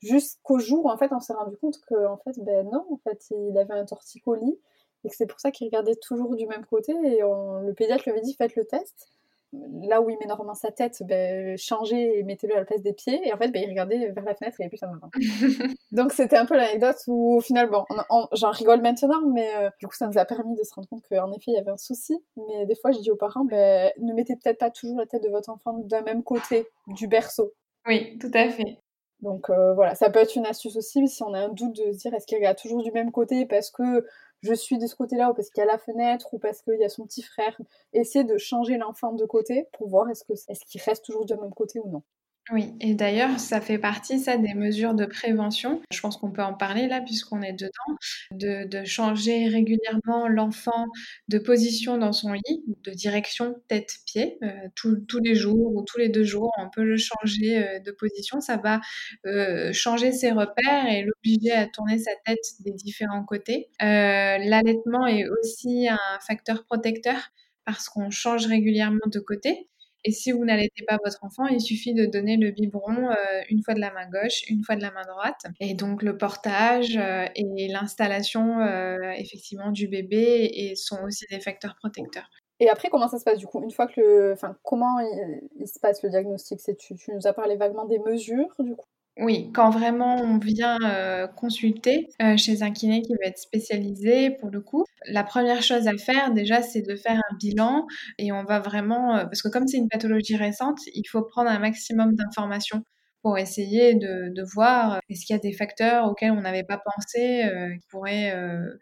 [0.00, 2.98] Jusqu'au jour où en fait on s'est rendu compte que en fait ben non, en
[2.98, 4.58] fait il avait un torticolis
[5.04, 6.92] et que c'est pour ça qu'il regardait toujours du même côté.
[6.92, 9.17] Et le pédiatre lui avait dit faites le test.
[9.52, 12.92] Là où il met normalement sa tête, ben, changez et mettez-le à la place des
[12.92, 13.26] pieds.
[13.26, 15.00] Et en fait, ben, il regardait vers la fenêtre et il avait plus sa main.
[15.92, 17.84] Donc c'était un peu l'anecdote où au final, bon,
[18.32, 21.02] j'en rigole maintenant, mais euh, du coup ça nous a permis de se rendre compte
[21.08, 22.22] qu'en effet il y avait un souci.
[22.36, 25.22] Mais des fois je dis aux parents, ben, ne mettez peut-être pas toujours la tête
[25.22, 27.54] de votre enfant d'un même côté du berceau.
[27.86, 28.78] Oui, tout à fait.
[29.20, 31.92] Donc euh, voilà, ça peut être une astuce aussi si on a un doute de
[31.92, 34.06] se dire est-ce qu'il regarde toujours du même côté parce que
[34.42, 36.78] je suis de ce côté-là ou parce qu'il y a la fenêtre ou parce qu'il
[36.78, 37.56] y a son petit frère.
[37.92, 41.34] Essayer de changer l'enfant de côté pour voir est-ce qu'il est qu'il reste toujours du
[41.34, 42.02] même côté ou non.
[42.50, 45.82] Oui, et d'ailleurs, ça fait partie, ça, des mesures de prévention.
[45.92, 47.98] Je pense qu'on peut en parler là, puisqu'on est dedans,
[48.32, 50.86] de, changer régulièrement l'enfant
[51.28, 56.08] de position dans son lit, de direction tête-pied, euh, tous les jours ou tous les
[56.08, 58.40] deux jours, on peut le changer euh, de position.
[58.40, 58.80] Ça va
[59.26, 63.68] euh, changer ses repères et l'obliger à tourner sa tête des différents côtés.
[63.80, 67.30] L'allaitement est aussi un facteur protecteur
[67.66, 69.68] parce qu'on change régulièrement de côté.
[70.04, 73.14] Et si vous n'allaitez pas votre enfant, il suffit de donner le biberon euh,
[73.50, 75.40] une fois de la main gauche, une fois de la main droite.
[75.60, 81.74] Et donc le portage euh, et l'installation euh, effectivement du bébé sont aussi des facteurs
[81.76, 82.28] protecteurs.
[82.60, 85.68] Et après, comment ça se passe du coup Une fois que le, enfin, comment il,
[85.68, 86.60] se passe le diagnostic?
[86.78, 88.86] Tu nous as parlé vaguement des mesures du coup?
[89.18, 94.30] Oui, quand vraiment on vient euh, consulter euh, chez un kiné qui va être spécialisé
[94.30, 97.84] pour le coup, la première chose à faire déjà, c'est de faire un bilan
[98.18, 101.50] et on va vraiment, euh, parce que comme c'est une pathologie récente, il faut prendre
[101.50, 102.84] un maximum d'informations
[103.22, 106.78] pour essayer de, de voir est-ce qu'il y a des facteurs auxquels on n'avait pas
[106.78, 107.42] pensé
[107.80, 108.32] qui pourraient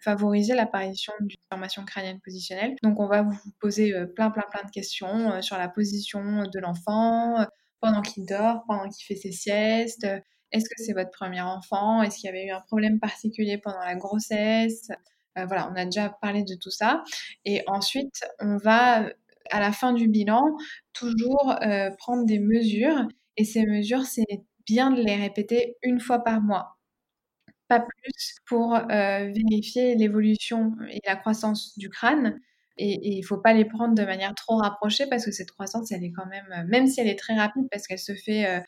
[0.05, 2.75] favoriser l'apparition d'une formation crânienne positionnelle.
[2.83, 7.47] Donc on va vous poser plein plein plein de questions sur la position de l'enfant
[7.87, 10.07] pendant qu'il dort, pendant qu'il fait ses siestes
[10.51, 13.79] Est-ce que c'est votre premier enfant Est-ce qu'il y avait eu un problème particulier pendant
[13.79, 14.89] la grossesse
[15.39, 17.05] euh, Voilà, on a déjà parlé de tout ça.
[17.45, 19.09] Et ensuite, on va,
[19.51, 20.43] à la fin du bilan,
[20.93, 23.07] toujours euh, prendre des mesures.
[23.37, 26.73] Et ces mesures, c'est bien de les répéter une fois par mois
[27.69, 28.81] pas plus pour euh,
[29.33, 32.39] vérifier l'évolution et la croissance du crâne,
[32.79, 35.93] et il ne faut pas les prendre de manière trop rapprochée parce que cette croissance,
[35.93, 38.47] elle est quand même, euh, même si elle est très rapide parce qu'elle se fait
[38.47, 38.61] euh,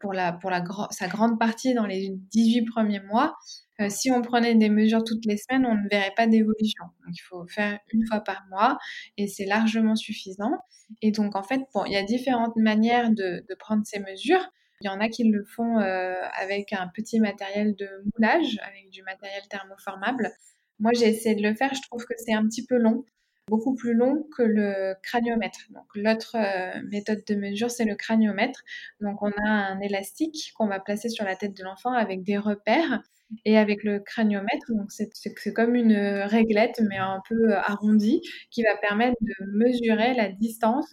[0.00, 3.34] pour, la, pour la sa grande partie dans les 18 premiers mois,
[3.80, 6.84] euh, si on prenait des mesures toutes les semaines, on ne verrait pas d'évolution.
[7.04, 8.78] Donc il faut faire une fois par mois
[9.16, 10.52] et c'est largement suffisant.
[11.00, 14.46] Et donc en fait, bon, il y a différentes manières de, de prendre ces mesures.
[14.80, 19.02] Il y en a qui le font avec un petit matériel de moulage, avec du
[19.02, 20.30] matériel thermoformable.
[20.78, 21.72] Moi, j'ai essayé de le faire.
[21.72, 23.04] Je trouve que c'est un petit peu long
[23.48, 25.60] beaucoup plus long que le craniomètre.
[25.70, 28.62] Donc l'autre euh, méthode de mesure, c'est le craniomètre.
[29.00, 32.38] Donc on a un élastique qu'on va placer sur la tête de l'enfant avec des
[32.38, 33.00] repères
[33.44, 34.70] et avec le craniomètre.
[34.88, 40.86] C'est comme une réglette mais un peu arrondie qui va permettre de mesurer la distance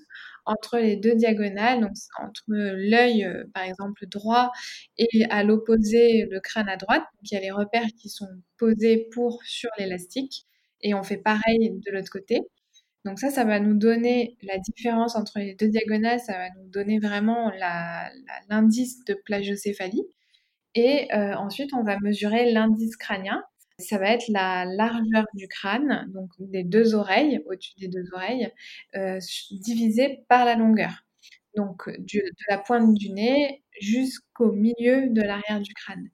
[0.45, 4.51] entre les deux diagonales, donc entre l'œil, euh, par exemple, droit
[4.97, 7.03] et à l'opposé, le crâne à droite.
[7.03, 10.47] Donc, il y a les repères qui sont posés pour sur l'élastique
[10.83, 12.41] et on fait pareil de l'autre côté.
[13.05, 16.69] Donc ça, ça va nous donner la différence entre les deux diagonales, ça va nous
[16.69, 17.51] donner vraiment
[18.49, 20.03] l'indice de plagiocéphalie.
[20.75, 23.43] Et euh, ensuite, on va mesurer l'indice crânien.
[23.79, 28.49] Ça va être la largeur du crâne, donc des deux oreilles, au-dessus des deux oreilles,
[28.95, 29.19] euh,
[29.51, 31.03] divisé par la longueur.
[31.55, 36.09] Donc de la pointe du nez jusqu'au milieu de l'arrière du crâne.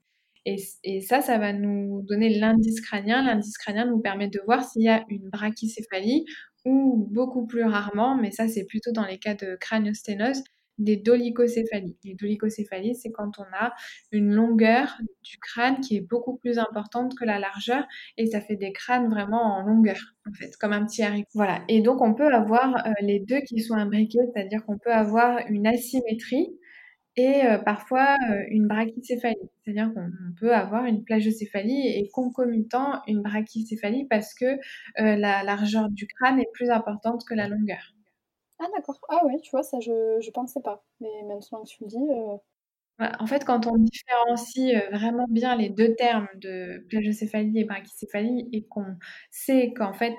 [0.84, 3.22] Et, ça, ça va nous donner l'indice crânien.
[3.22, 6.24] L'indice crânien nous permet de voir s'il y a une brachycéphalie
[6.64, 10.42] ou beaucoup plus rarement, mais ça c'est plutôt dans les cas de craniosténose,
[10.78, 11.96] des dolicocéphalies.
[12.04, 13.74] Les dolicocéphalies, c'est quand on a
[14.12, 17.84] une longueur du crâne qui est beaucoup plus importante que la largeur
[18.16, 21.28] et ça fait des crânes vraiment en longueur, en fait, comme un petit haricot.
[21.34, 21.62] Voilà.
[21.68, 25.38] Et donc, on peut avoir euh, les deux qui sont imbriqués, c'est-à-dire qu'on peut avoir
[25.48, 26.48] une asymétrie
[27.20, 28.16] et parfois
[28.48, 29.50] une brachycéphalie.
[29.64, 34.56] C'est-à-dire qu'on peut avoir une plagiocéphalie et concomitant une brachycéphalie parce que
[34.96, 37.94] la largeur du crâne est plus importante que la longueur.
[38.60, 39.00] Ah d'accord.
[39.08, 40.84] Ah oui, tu vois, ça je ne pensais pas.
[41.00, 41.96] Mais maintenant que tu le dis,
[43.00, 48.64] en fait, quand on différencie vraiment bien les deux termes de plagiocéphalie et brachycéphalie et
[48.66, 48.96] qu'on
[49.30, 50.16] sait qu'en fait,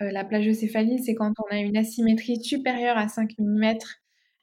[0.00, 3.78] la plagiocéphalie, c'est quand on a une asymétrie supérieure à 5 mm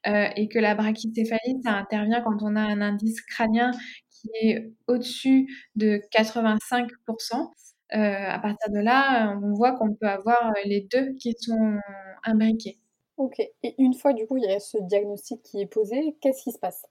[0.08, 3.72] et que la brachycéphalie, ça intervient quand on a un indice crânien
[4.10, 7.52] qui est au-dessus de 85%
[7.92, 11.78] à partir de là, on voit qu'on peut avoir les deux qui sont
[12.24, 12.80] imbriqués.
[13.18, 16.44] OK et une fois, du coup, il y a ce diagnostic qui est posé, qu'est-ce
[16.44, 16.86] qui se passe?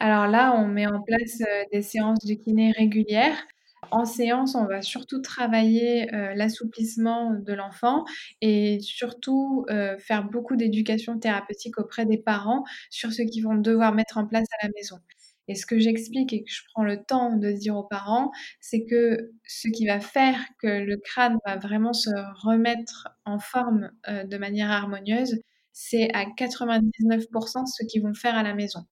[0.00, 3.46] Alors là, on met en place, des séances de kiné régulières.
[3.90, 8.04] En séance, on va surtout travailler, l'assouplissement de l'enfant
[8.40, 9.66] et surtout,
[9.98, 14.46] faire beaucoup d'éducation thérapeutique auprès des parents sur ce qu'ils vont devoir mettre en place
[14.60, 14.98] à la maison.
[15.46, 18.84] Et ce que j'explique et que je prends le temps de dire aux parents, c'est
[18.86, 22.10] que ce qui va faire que le crâne va vraiment se
[22.42, 25.36] remettre en forme, de manière harmonieuse,
[25.72, 28.86] c'est à 99% ce qu'ils vont faire à la maison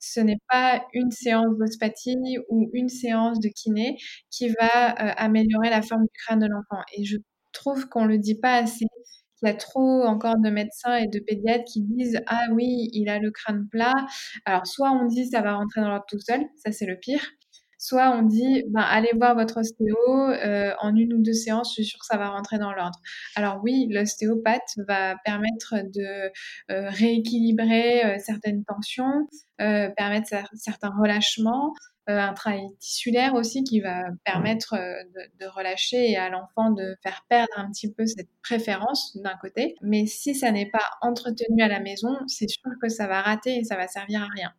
[0.00, 3.96] ce n'est pas une séance d'ospathie ou une séance de kiné
[4.30, 6.82] qui va euh, améliorer la forme du crâne de l'enfant.
[6.96, 7.16] Et je
[7.52, 8.86] trouve qu'on ne le dit pas assez.
[9.42, 13.08] Il y a trop encore de médecins et de pédiatres qui disent Ah oui, il
[13.08, 13.94] a le crâne plat.
[14.44, 17.20] Alors, soit on dit ça va rentrer dans l'ordre tout seul, ça c'est le pire.
[17.78, 21.82] Soit on dit, ben, allez voir votre ostéo, euh, en une ou deux séances, je
[21.82, 22.98] suis sûre que ça va rentrer dans l'ordre.
[23.36, 26.30] Alors oui, l'ostéopathe va permettre de
[26.72, 31.72] euh, rééquilibrer euh, certaines tensions, permettre certains relâchements,
[32.06, 37.24] un travail tissulaire aussi qui va permettre de, de, relâcher et à l'enfant de faire
[37.28, 39.74] perdre un petit peu cette préférence d'un côté.
[39.82, 43.56] Mais si ça n'est pas entretenu à la maison, c'est sûr que ça va rater
[43.56, 44.52] et ça va servir à rien.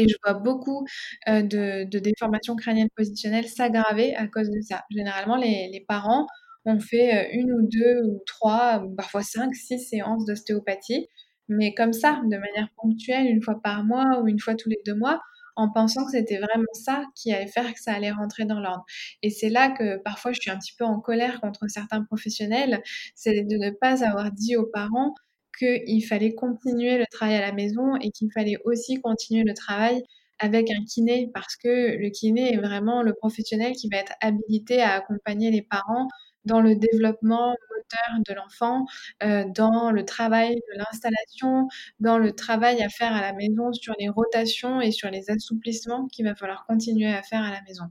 [0.00, 0.86] Et je vois beaucoup
[1.26, 4.84] de, déformations crâniennes positionnelles s'aggraver à cause de ça.
[4.90, 6.26] Généralement, les, parents
[6.64, 11.06] ont fait une ou deux ou trois, parfois cinq, six séances d'ostéopathie,
[11.48, 14.80] mais comme ça, de manière ponctuelle, une fois par mois ou une fois tous les
[14.86, 15.20] deux mois,
[15.56, 18.84] en pensant que c'était vraiment ça qui allait faire que ça allait rentrer dans l'ordre.
[19.22, 22.82] Et c'est là que parfois je suis un petit peu en colère contre certains professionnels,
[23.14, 25.14] c'est de ne pas avoir dit aux parents
[25.58, 30.02] qu'il fallait continuer le travail à la maison et qu'il fallait aussi continuer le travail
[30.38, 34.80] avec un kiné parce que le kiné est vraiment le professionnel qui va être habilité
[34.80, 36.08] à accompagner les parents
[36.46, 38.86] dans le développement moteur de l'enfant,
[39.22, 41.68] euh, dans le travail de l'installation,
[42.00, 46.06] dans le travail à faire à la maison sur les rotations et sur les assouplissements
[46.08, 47.84] qu'il va falloir continuer à faire à la maison.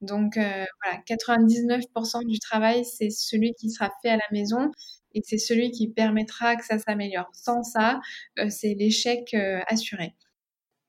[0.00, 4.70] Donc euh, voilà, 99% du travail, c'est celui qui sera fait à la maison
[5.14, 7.28] et c'est celui qui permettra que ça s'améliore.
[7.32, 8.00] Sans ça,
[8.38, 10.14] euh, c'est l'échec euh, assuré.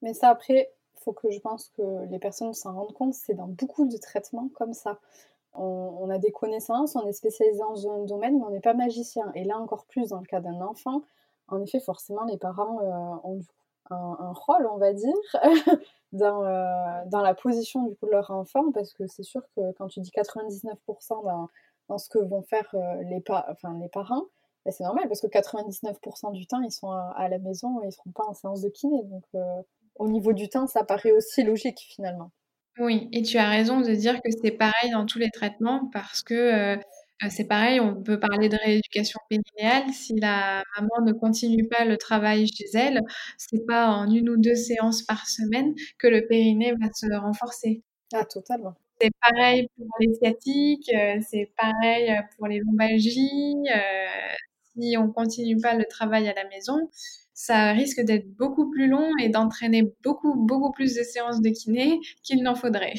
[0.01, 3.34] Mais ça, après, il faut que je pense que les personnes s'en rendent compte, c'est
[3.34, 4.99] dans beaucoup de traitements comme ça.
[5.53, 9.29] On, a des connaissances, on est spécialisé dans un domaine, mais on n'est pas magicien.
[9.36, 11.01] Et là, encore plus dans le cas d'un enfant,
[11.49, 13.41] en effet, forcément, les parents euh, ont
[13.89, 15.13] un, rôle, on va dire,
[16.13, 16.43] dans,
[17.07, 19.99] dans la position du coup, de leur enfant, parce que c'est sûr que quand tu
[19.99, 21.49] dis 99% d'un
[21.89, 24.24] dans ce que vont faire euh, les, enfin, les parents,
[24.65, 27.88] bah, c'est normal parce que 99% du temps, ils sont à, la maison et ils
[27.88, 29.04] ne seront pas en séance de kiné.
[29.06, 29.62] Donc, euh,
[29.96, 32.32] au niveau du temps, ça paraît aussi logique finalement.
[32.80, 36.24] Oui, et tu as raison de dire que c'est pareil dans tous les traitements parce
[36.24, 36.78] que euh,
[37.30, 39.91] c'est pareil, on peut parler de rééducation périnéale.
[39.94, 43.02] Si la maman ne continue pas le travail chez elle,
[43.38, 47.84] c'est pas en une ou deux séances par semaine que le périnée va se renforcer.
[48.13, 48.76] Ah, totalement.
[49.02, 53.56] C'est pareil pour les sciatiques, euh, c'est pareil euh, pour les lombalgies.
[53.74, 54.36] Euh,
[54.76, 56.78] si on continue pas le travail à la maison,
[57.34, 62.00] ça risque d'être beaucoup plus long et d'entraîner beaucoup, beaucoup plus de séances de kiné
[62.22, 62.94] qu'il n'en faudrait.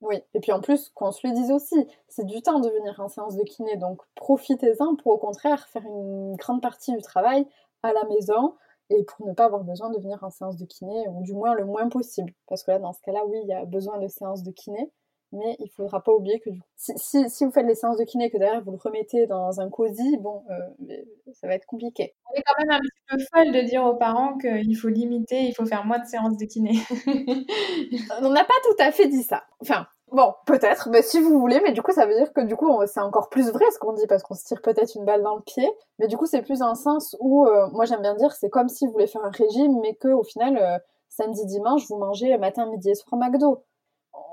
[0.00, 1.74] Oui, et puis en plus, qu'on se le dise aussi,
[2.06, 5.82] c'est du temps de venir en séance de kiné, donc profitez-en pour au contraire faire
[5.84, 7.44] une grande partie du travail
[7.82, 8.54] à la maison
[8.90, 11.54] et pour ne pas avoir besoin de venir en séance de kiné, ou du moins
[11.54, 12.32] le moins possible.
[12.46, 14.90] Parce que là, dans ce cas-là, oui, il y a besoin de séances de kiné,
[15.32, 18.38] mais il faudra pas oublier que si, si, vous faites les séances de kiné que
[18.38, 20.96] derrière vous le remettez dans un cosy, bon, euh,
[21.32, 22.14] ça va être compliqué.
[22.30, 25.42] On est quand même un petit peu folle de dire aux parents qu'il faut limiter,
[25.42, 26.72] il faut faire moins de séances de kiné.
[28.22, 29.44] On n'a pas tout à fait dit ça.
[29.60, 32.56] Enfin, bon, peut-être, mais si vous voulez, mais du coup ça veut dire que du
[32.56, 35.22] coup c'est encore plus vrai ce qu'on dit parce qu'on se tire peut-être une balle
[35.22, 38.14] dans le pied, mais du coup c'est plus un sens où, euh, moi j'aime bien
[38.14, 40.78] dire, c'est comme si vous voulez faire un régime, mais que au final euh,
[41.10, 43.62] samedi dimanche vous mangez matin, midi et soir McDo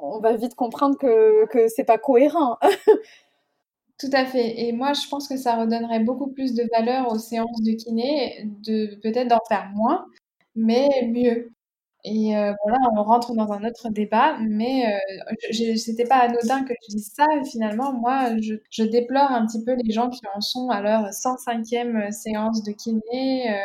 [0.01, 2.57] on va vite comprendre que, que c'est pas cohérent.
[3.99, 4.59] Tout à fait.
[4.59, 8.43] Et moi, je pense que ça redonnerait beaucoup plus de valeur aux séances de kiné,
[8.65, 10.05] de peut-être d'en faire moins,
[10.55, 11.51] mais mieux.
[12.03, 14.85] Et euh, voilà, on rentre dans un autre débat, mais
[15.51, 17.25] euh, c'était pas anodin que je dise ça.
[17.49, 21.09] Finalement, moi, je, je, déplore un petit peu les gens qui en sont à leur
[21.09, 23.57] 105e séance de kiné euh,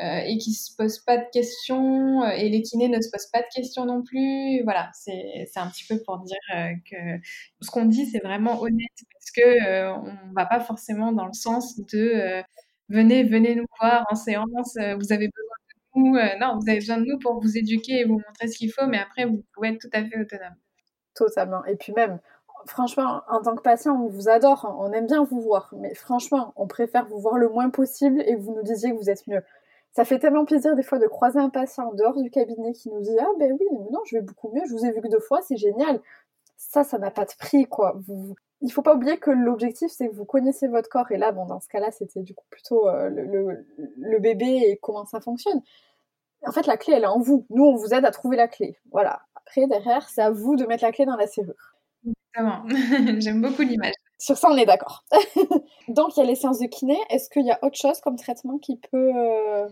[0.00, 3.30] euh, et qui se posent pas de questions, euh, et les kinés ne se posent
[3.32, 4.62] pas de questions non plus.
[4.64, 6.38] Voilà, c'est un petit peu pour dire
[6.90, 6.96] que
[7.62, 11.78] ce qu'on dit, c'est vraiment honnête, parce que on va pas forcément dans le sens
[11.92, 12.42] de
[12.88, 15.56] venez, venez nous voir en séance, vous avez besoin
[15.96, 18.70] euh, non, vous avez besoin de nous pour vous éduquer et vous montrer ce qu'il
[18.72, 20.54] faut, mais après, vous pouvez être tout à fait autonome.
[21.14, 21.64] Totalement.
[21.64, 22.20] Et puis même,
[22.66, 26.52] franchement, en tant que patient, on vous adore, on aime bien vous voir, mais franchement,
[26.56, 29.42] on préfère vous voir le moins possible et vous nous disiez que vous êtes mieux.
[29.96, 32.90] Ça fait tellement plaisir des fois de croiser un patient en dehors du cabinet qui
[32.90, 35.00] nous dit Ah ben oui, mais non, je vais beaucoup mieux, je vous ai vu
[35.00, 36.02] que deux fois, c'est génial.
[36.58, 37.96] Ça, ça n'a pas de prix, quoi.
[38.06, 41.10] Vous, il faut pas oublier que l'objectif, c'est que vous connaissez votre corps.
[41.12, 43.66] Et là, bon, dans ce cas-là, c'était du coup plutôt euh, le,
[43.96, 45.62] le, bébé et comment ça fonctionne.
[46.46, 47.46] En fait, la clé, elle est en vous.
[47.48, 48.76] Nous, on vous aide à trouver la clé.
[48.92, 49.22] Voilà.
[49.34, 51.74] Après, derrière, c'est à vous de mettre la clé dans la serrure.
[52.04, 52.66] Exactement.
[53.20, 53.94] J'aime beaucoup l'image.
[54.18, 55.04] Sur ça, on est d'accord.
[55.88, 56.98] Donc, il y a les séances de kiné.
[57.08, 59.66] Est-ce qu'il y a autre chose comme traitement qui peut euh,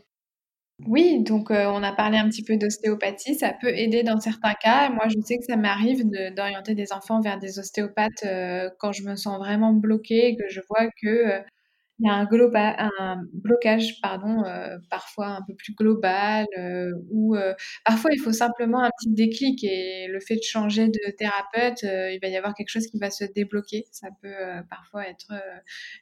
[0.86, 4.54] oui, donc euh, on a parlé un petit peu d'ostéopathie, ça peut aider dans certains
[4.54, 4.90] cas.
[4.90, 6.04] Moi, je sais que ça m'arrive
[6.34, 10.60] d'orienter des enfants vers des ostéopathes euh, quand je me sens vraiment bloquée que je
[10.68, 11.40] vois que euh,
[12.00, 12.26] il y a
[12.98, 18.32] un, blocage pardon, euh, parfois un peu plus global, euh, ou euh, parfois il faut
[18.32, 22.54] simplement un petit déclic et le fait de changer de thérapeute, il va y avoir
[22.54, 23.86] quelque chose qui va se débloquer.
[23.92, 24.34] Ça peut
[24.68, 25.32] parfois être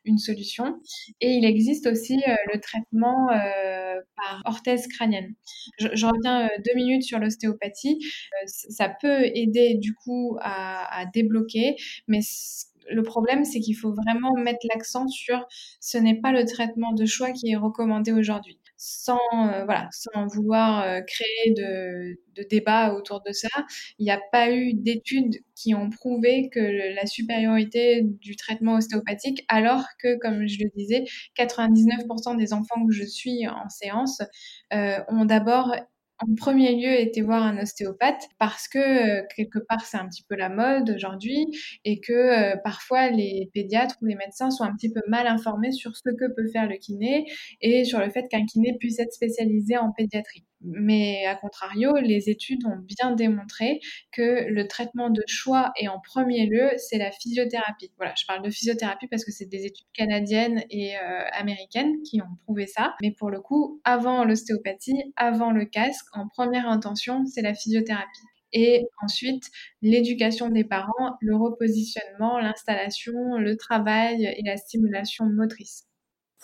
[0.05, 0.80] une solution.
[1.20, 2.16] Et il existe aussi
[2.53, 5.34] le traitement par orthèse crânienne.
[5.78, 7.99] Je, reviens deux minutes sur l'ostéopathie.
[8.47, 11.76] ça peut aider du coup à, à débloquer,
[12.09, 12.20] mais
[12.91, 15.47] le problème, c'est qu'il faut vraiment mettre l'accent sur
[15.80, 18.59] ce n'est pas le traitement de choix qui est recommandé aujourd'hui.
[18.76, 19.64] Sans, euh,
[20.35, 23.49] vouloir euh, créer de, de débat autour de ça,
[23.99, 29.45] il n'y a pas eu d'études qui ont prouvé que la supériorité du traitement ostéopathique,
[29.49, 31.05] alors que, comme je le disais,
[31.39, 34.22] 99% des enfants que je suis en séance
[34.72, 35.74] euh, ont d'abord
[36.23, 40.25] en premier lieu été voir un ostéopathe parce que euh, quelque part c'est un petit
[40.29, 41.47] peu la mode aujourd'hui
[41.85, 45.73] et que euh, parfois les pédiatres ou les médecins sont un petit peu mal informés
[45.73, 47.27] sur ce que peut faire le kiné
[47.61, 50.45] et sur le fait qu'un kiné puisse être spécialisé en pédiatrie.
[50.64, 53.80] Mais à contrario, les études ont bien démontré
[54.12, 57.92] que le traitement de choix et en premier lieu, c'est la physiothérapie.
[57.96, 62.20] Voilà, je parle de physiothérapie parce que c'est des études canadiennes et euh, américaines qui
[62.22, 62.94] ont prouvé ça.
[63.02, 68.20] Mais pour le coup, avant l'ostéopathie, avant le casque, en première intention, c'est la physiothérapie.
[68.52, 69.50] Et ensuite,
[69.80, 75.86] l'éducation des parents, le repositionnement, l'installation, le travail et la stimulation motrice.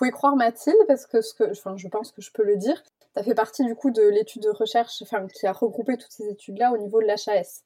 [0.01, 2.83] Y croire Mathilde parce que, que enfin, je pense que je peux le dire,
[3.15, 6.29] ça fait partie du coup de l'étude de recherche enfin, qui a regroupé toutes ces
[6.29, 7.65] études-là au niveau de l'HAS.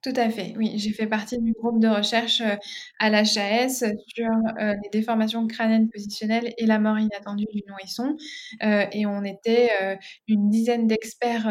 [0.00, 0.74] Tout à fait, oui.
[0.76, 2.54] J'ai fait partie du groupe de recherche euh,
[3.00, 4.28] à l'HAS sur
[4.60, 8.16] euh, les déformations crâniennes positionnelles et la mort inattendue du nourrisson.
[8.62, 9.70] Euh, et on était
[10.28, 11.46] une dizaine d'experts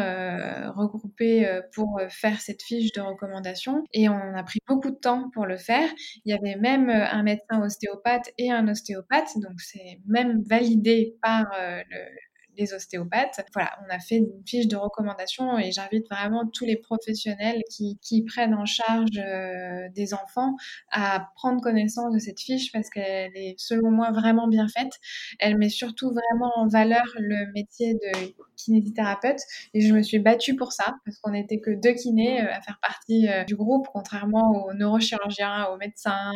[0.74, 3.84] regroupés pour faire cette fiche de recommandation.
[3.92, 5.88] Et on a pris beaucoup de temps pour le faire.
[6.24, 9.36] Il y avait même un médecin ostéopathe et un ostéopathe.
[9.36, 12.27] Donc c'est même validé par le
[12.58, 13.40] les ostéopathes.
[13.54, 17.96] Voilà, on a fait une fiche de recommandation et j'invite vraiment tous les professionnels qui,
[18.26, 20.56] prennent en charge euh, des enfants
[20.90, 24.92] à prendre connaissance de cette fiche parce qu'elle est selon moi vraiment bien faite.
[25.38, 29.38] Elle met surtout vraiment en valeur le métier de kinésithérapeute
[29.72, 32.60] et je me suis battue pour ça parce qu'on n'était que deux kinés euh, à
[32.60, 36.32] faire partie euh, du groupe contrairement aux neurochirurgiens, aux médecins,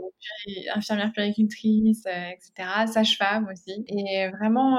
[0.00, 0.12] aux
[0.74, 3.84] infirmières péricultrices, etc., sages-femmes aussi.
[3.88, 4.78] Et vraiment,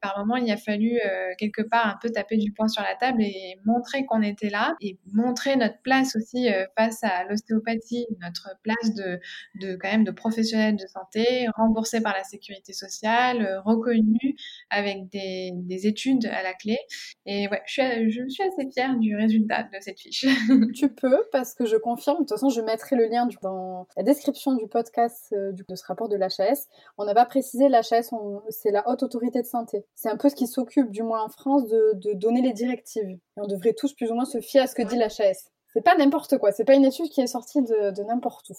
[0.00, 3.22] par il a fallu euh, quelque part un peu taper du poing sur la table
[3.22, 8.56] et montrer qu'on était là et montrer notre place aussi euh, face à l'ostéopathie, notre
[8.62, 9.20] place de,
[9.60, 14.34] de quand même de professionnels de santé, remboursés par la sécurité sociale, euh, reconnus
[14.70, 16.78] avec des, des, études à la clé.
[17.26, 20.24] Et ouais, je suis, je suis assez fière du résultat de cette fiche.
[20.74, 24.02] tu peux, parce que je confirme, de toute façon, je mettrai le lien dans la
[24.02, 26.68] description du podcast de ce rapport de l'HAS.
[26.96, 28.10] On n'a pas précisé, l'HAS,
[28.48, 29.84] c'est la haute autorité de santé.
[30.06, 33.08] C'est un peu ce qui s'occupe, du moins en France, de, donner les directives.
[33.08, 35.50] Et on devrait tous plus ou moins se fier à ce que dit l'HAS.
[35.72, 38.54] C'est pas n'importe quoi, c'est pas une étude qui est sortie de, n'importe où.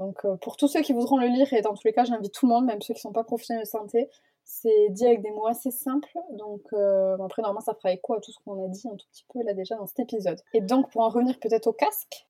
[0.00, 2.34] Donc euh, pour tous ceux qui voudront le lire, et dans tous les cas j'invite
[2.34, 4.10] tout le monde, même ceux qui sont pas professionnels de santé,
[4.42, 6.18] c'est dit avec des mots assez simples.
[6.32, 9.06] Donc euh, après normalement ça fera écho à tout ce qu'on a dit un tout
[9.12, 10.40] petit peu là déjà dans cet épisode.
[10.54, 12.26] Et donc pour en revenir peut-être au casque,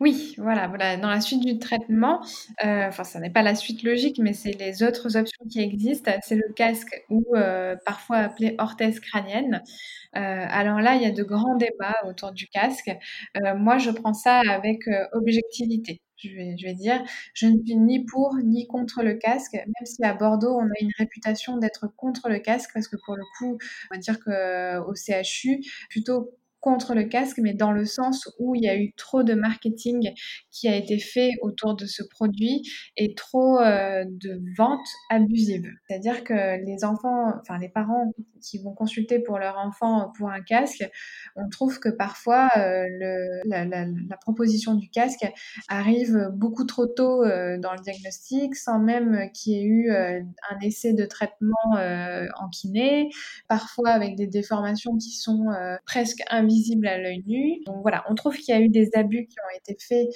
[0.00, 2.20] Oui, voilà, voilà, dans la suite du traitement,
[2.64, 6.12] heu, enfin, ça n'est pas la suite logique, mais c'est les autres options qui existent.
[6.22, 9.60] C'est le casque ou heu, parfois appelé orthèse crânienne.
[10.16, 12.90] Heu, alors là, il y a de grands débats autour du casque.
[13.56, 14.80] Moi, je prends ça avec,
[15.12, 16.02] objectivité.
[16.18, 17.02] Je vais je vais dire,
[17.34, 20.74] je ne suis ni pour ni contre le casque, même si à Bordeaux, on a
[20.82, 23.58] une réputation d'être contre le casque parce que pour le coup,
[23.90, 28.62] on va dire qu'au CHU, plutôt contre le casque, mais dans le sens où il
[28.62, 30.10] y a eu trop de marketing
[30.50, 32.62] qui a été fait autour de ce produit
[32.96, 35.68] et trop euh, de ventes abusives.
[35.86, 40.40] C'est-à-dire que les enfants, enfin les parents qui vont consulter pour leur enfant pour un
[40.40, 40.84] casque,
[41.36, 42.86] on trouve que parfois euh,
[43.46, 43.86] la,
[44.20, 45.26] proposition du casque
[45.68, 50.60] arrive beaucoup trop tôt euh, dans le diagnostic, sans même qu'il y ait eu un
[50.62, 53.10] essai de traitement en kiné,
[53.48, 55.46] parfois avec des déformations qui sont
[55.86, 57.62] presque invisibles à l'œil nu.
[57.66, 60.08] Donc voilà, on trouve qu'il y a eu des abus qui ont été faits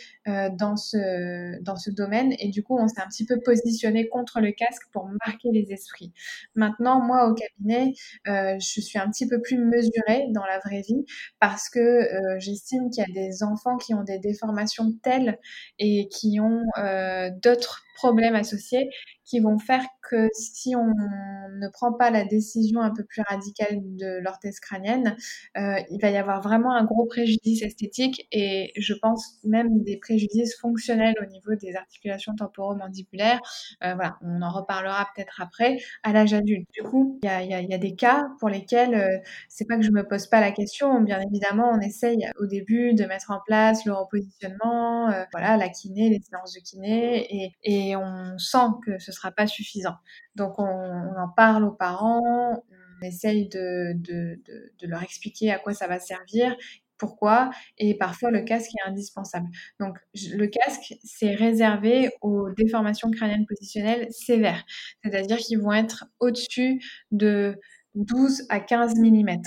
[0.59, 4.41] dans, ce, dans ce domaine et du coup on s'est un petit peu positionné contre
[4.41, 6.13] le casque pour marquer les esprits.
[6.55, 7.93] Maintenant, moi au cabinet,
[8.27, 11.05] je suis un petit peu plus mesurée dans la vraie vie
[11.41, 15.39] parce que euh, j'estime qu'il y a des enfants qui ont des déformations telles
[15.79, 18.91] et qui ont euh, d'autres problèmes associés
[19.25, 23.79] qui vont faire que si on ne prend pas la décision un peu plus radicale
[23.81, 25.17] de l'orthèse crânienne,
[25.57, 29.97] euh, il va y avoir vraiment un gros préjudice esthétique et je pense même des
[29.97, 33.41] préjudices fonctionnels au niveau des articulations temporomandibulaires.
[33.85, 36.69] Euh, voilà, on en reparlera peut-être après à l'âge adulte.
[36.73, 39.19] Du coup, il y a, des cas pour lesquels euh,
[39.49, 41.01] c'est pas que je me pose pas la question.
[41.01, 45.69] Bien évidemment, on essaye au début de mettre en place le repositionnement, euh, voilà, la
[45.69, 49.97] kiné, les séances de kiné et on sent que ce sera pas suffisant.
[50.35, 55.87] Donc on, en parle aux parents, on essaye de, de, leur expliquer à quoi ça
[55.87, 56.57] va servir,
[56.99, 59.49] pourquoi, et parfois le casque est indispensable.
[59.81, 64.65] Donc le casque, c'est réservé aux déformations crâniennes positionnelles sévères,
[65.03, 66.81] c'est-à-dire qu'ils vont être au-dessus
[67.11, 67.59] de
[67.95, 69.41] 12 à 15 mm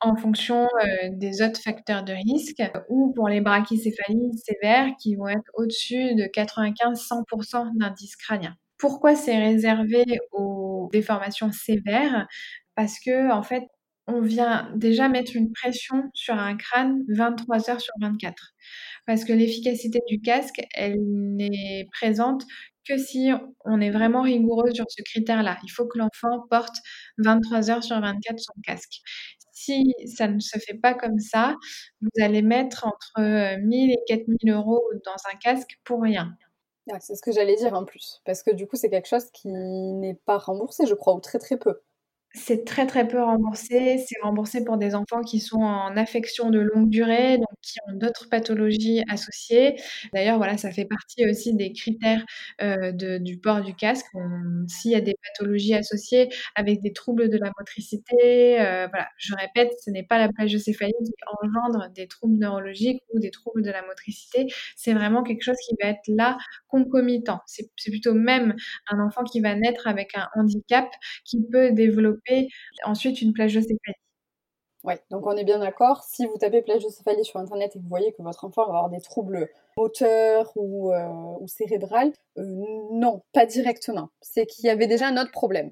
[0.00, 5.28] en fonction euh, des autres facteurs de risque ou pour les brachycéphalies sévères qui vont
[5.28, 8.56] être au-dessus de 95-100% d'indice crânien.
[8.78, 12.26] Pourquoi c'est réservé aux déformations sévères?
[12.74, 13.64] Parce que en fait,
[14.06, 18.52] on vient déjà mettre une pression sur un crâne 23 heures sur 24.
[19.06, 22.44] Parce que l'efficacité du casque, elle n'est présente
[22.88, 23.30] que si
[23.64, 25.58] on est vraiment rigoureux sur ce critère-là.
[25.64, 26.76] Il faut que l'enfant porte
[27.18, 29.00] 23 heures sur 24 son casque.
[29.60, 31.56] Si ça ne se fait pas comme ça,
[32.00, 36.36] vous allez mettre entre 1000 et 4000 euros dans un casque pour rien.
[37.00, 39.48] c'est ce que j'allais dire en plus, parce que du coup, c'est quelque chose qui
[39.48, 41.80] n'est pas remboursé, je crois, ou très très peu.
[42.32, 43.98] C'est très, très peu remboursé.
[44.06, 47.96] C'est remboursé pour des enfants qui sont en affection de longue durée, donc qui ont
[47.96, 49.74] d'autres pathologies associées.
[50.14, 52.24] D'ailleurs, voilà, ça fait partie aussi des critères
[52.62, 54.06] euh, de, du port du casque.
[54.68, 59.34] S'il y a des pathologies associées avec des troubles de la motricité, euh, voilà, je
[59.34, 61.12] répète, ce n'est pas la plagiocéphalie qui
[61.42, 64.46] engendre des troubles neurologiques ou des troubles de la motricité.
[64.76, 67.40] C'est vraiment quelque chose qui va être là concomitant.
[67.46, 68.54] C'est plutôt même
[68.88, 70.86] un enfant qui va naître avec un handicap
[71.24, 72.19] qui peut développer
[72.84, 73.94] ensuite une plagiocéphalie.
[74.82, 76.02] Oui, donc on est bien d'accord.
[76.04, 78.88] Si vous tapez plagiocéphalie sur Internet et que vous voyez que votre enfant va avoir
[78.90, 81.46] des troubles moteurs ou, euh, ou
[82.38, 82.42] euh,
[82.92, 84.08] non, pas directement.
[84.22, 85.70] C'est qu'il y avait déjà un autre problème.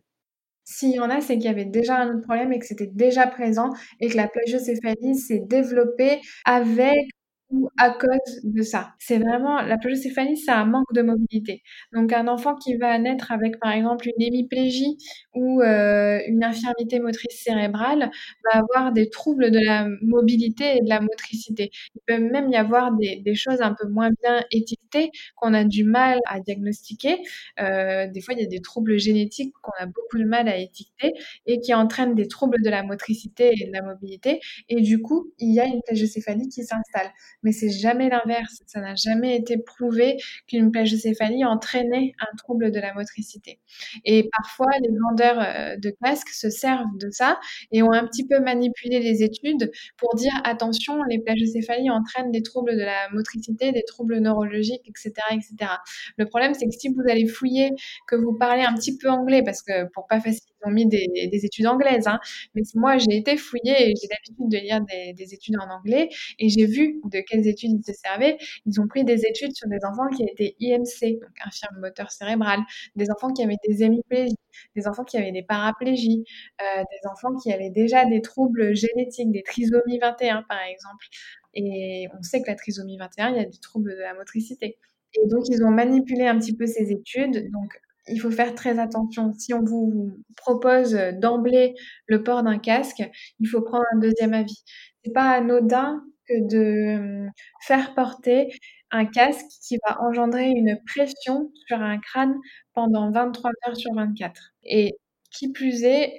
[0.64, 2.86] S'il y en a, c'est qu'il y avait déjà un autre problème et que c'était
[2.86, 3.70] déjà présent
[4.00, 7.08] et que la plagiocéphalie s'est développée avec
[7.50, 8.94] ou à cause de ça.
[8.98, 11.62] C'est vraiment, la plagiocéphalie, c'est un manque de mobilité.
[11.92, 14.98] Donc, un enfant qui va naître avec, par exemple, une hémiplégie
[15.34, 18.10] ou euh, une infirmité motrice cérébrale
[18.44, 21.70] va avoir des troubles de la mobilité et de la motricité.
[21.94, 25.84] Il peut même y avoir des, choses un peu moins bien étiquetées qu'on a du
[25.84, 27.18] mal à diagnostiquer.
[27.60, 30.56] Euh, des fois, il y a des troubles génétiques qu'on a beaucoup de mal à
[30.56, 31.12] étiqueter
[31.46, 34.40] et qui entraînent des troubles de la motricité et de la mobilité.
[34.68, 37.10] Et du coup, il y a une plagiocéphalie qui s'installe
[37.42, 38.62] mais c'est jamais l'inverse.
[38.66, 40.16] Ça n'a jamais été prouvé
[40.46, 43.60] qu'une plagiocéphalie entraînait un trouble de la motricité.
[44.04, 47.38] Et parfois, les vendeurs euh, de casques se servent de ça
[47.72, 52.42] et ont un petit peu manipulé les études pour dire attention, les plagiocéphalies entraînent des
[52.42, 55.72] troubles de la motricité, des troubles neurologiques, etc., etc.
[56.16, 57.70] Le problème, c'est que si vous allez fouiller,
[58.06, 60.86] que vous parlez un petit peu anglais, parce que pour pas faciliter ils ont mis
[60.86, 62.06] des, des études anglaises.
[62.06, 62.18] Hein.
[62.54, 66.08] Mais moi, j'ai été fouillée et j'ai l'habitude de lire des, des, études en anglais
[66.38, 68.38] et j'ai vu de quelles études ils se servaient.
[68.66, 72.60] Ils ont pris des études sur des enfants qui étaient IMC, donc infirme moteur cérébral,
[72.96, 74.36] des enfants qui avaient des hémiplégies,
[74.76, 76.24] des enfants qui avaient des paraplégies,
[76.60, 81.06] euh, des enfants qui avaient déjà des troubles génétiques, des trisomies 21 par exemple.
[81.54, 84.78] Et on sait que la trisomie 21, il y a des troubles de la motricité.
[85.14, 87.50] Et donc, ils ont manipulé un petit peu ces études.
[87.50, 87.80] Donc,
[88.10, 89.32] il faut faire très attention.
[89.38, 91.74] Si on vous propose d'emblée
[92.06, 93.02] le port d'un casque,
[93.40, 94.62] il faut prendre un deuxième avis.
[95.04, 97.28] C'est pas anodin que de euh,
[97.62, 98.48] faire porter
[98.90, 102.34] un casque qui va engendrer une pression sur un crâne
[102.74, 104.52] pendant 23 heures sur 24.
[104.64, 104.96] Et
[105.30, 106.12] qui plus est,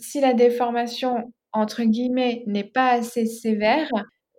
[0.00, 3.88] si la déformation entre guillemets n'est pas assez sévère,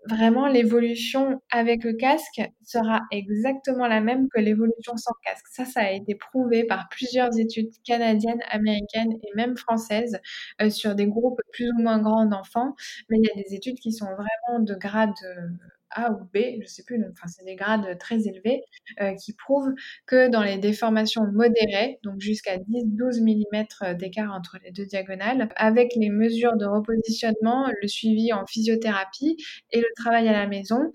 [0.08, 5.46] vraiment l'évolution avec le casque sera exactement la même que l'évolution sans casque.
[5.52, 10.20] Ça, ça a été prouvé par plusieurs études canadiennes, américaines et même françaises
[10.62, 12.76] euh, sur des groupes plus ou moins grands d'enfants.
[13.10, 15.48] Mais il y a des études qui sont vraiment de grade euh,
[15.96, 18.62] a ou B, je sais plus, enfin c'est des grades très élevés,
[19.02, 19.74] euh, qui prouvent
[20.06, 25.94] que dans les déformations modérées, donc jusqu'à 10-12 mm d'écart entre les deux diagonales, avec
[25.96, 29.38] les mesures de repositionnement, le suivi en physiothérapie
[29.72, 30.92] et le travail à la maison,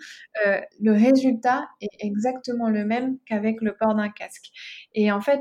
[0.47, 4.51] euh, le résultat est exactement le même qu'avec le port d'un casque.
[4.95, 5.41] Et en fait,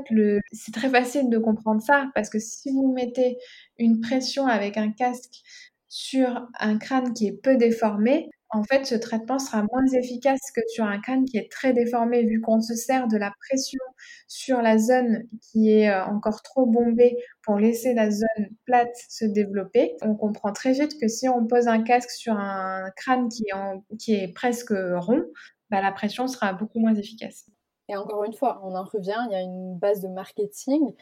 [0.52, 3.36] c'est très facile de comprendre ça parce que si vous mettez
[3.78, 5.42] une pression avec un casque
[5.88, 10.60] sur un crâne qui est peu déformé, en fait, ce traitement sera moins efficace que
[10.68, 13.78] sur un crâne qui est très déformé, vu qu'on se sert de la pression
[14.26, 19.24] sur la zone qui est euh, encore trop bombée pour laisser la zone plate se
[19.24, 19.96] développer.
[20.02, 24.34] On comprend très vite que si on pose un casque sur un crâne qui est,
[24.34, 25.22] presque rond,
[25.70, 27.46] bah, la pression sera beaucoup moins efficace.
[27.88, 30.92] Et encore une fois, on en revient, il y a une base de marketing.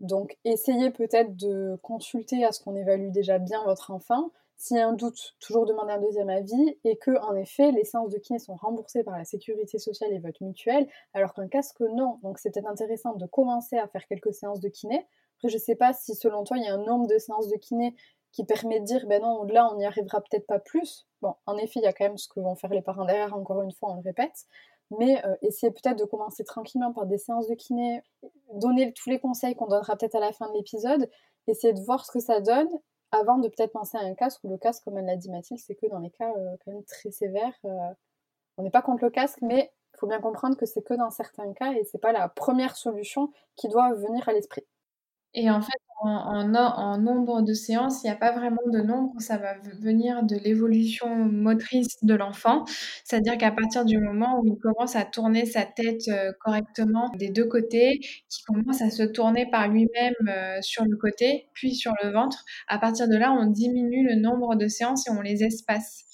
[0.00, 4.80] Donc, essayez peut-être de consulter à ce qu'on évalue déjà bien votre enfant s'il y
[4.80, 8.18] a un doute, toujours demander un deuxième avis et que, en effet, les séances de
[8.18, 12.18] kiné sont remboursées par la sécurité sociale et votre mutuelle, alors qu'un casque, non.
[12.24, 15.06] Donc, c'est peut-être intéressant de commencer à faire quelques séances de kiné.
[15.36, 17.48] Après, je ne sais pas si, selon toi, il y a un nombre de séances
[17.48, 17.94] de kiné
[18.32, 21.06] qui permet de dire, ben non, là, on n'y arrivera peut-être pas plus.
[21.22, 23.34] Bon, en effet, il y a quand même ce que vont faire les parents derrière,
[23.34, 24.46] encore une fois, on le répète.
[24.98, 28.02] Mais euh, essayez peut-être de commencer tranquillement par des séances de kiné,
[28.54, 31.08] donner tous les conseils qu'on donnera peut-être à la fin de l'épisode,
[31.46, 32.68] essayez de voir ce que ça donne
[33.12, 35.60] avant de peut-être penser à un casque, ou le casque, comme elle l'a dit Mathilde,
[35.60, 37.92] c'est que dans les cas euh, quand même très sévères, euh,
[38.56, 41.10] on n'est pas contre le casque, mais il faut bien comprendre que c'est que dans
[41.10, 44.66] certains cas et c'est pas la première solution qui doit venir à l'esprit.
[45.40, 49.36] Et en fait, en, nombre de séances, il n'y a pas vraiment de nombre, ça
[49.38, 52.64] va venir de l'évolution motrice de l'enfant.
[53.04, 57.30] C'est-à-dire qu'à partir du moment où il commence à tourner sa tête euh, correctement des
[57.30, 61.92] deux côtés, qu'il commence à se tourner par lui-même euh, sur le côté, puis sur
[62.02, 65.44] le ventre, à partir de là, on diminue le nombre de séances et on les
[65.44, 66.04] espace.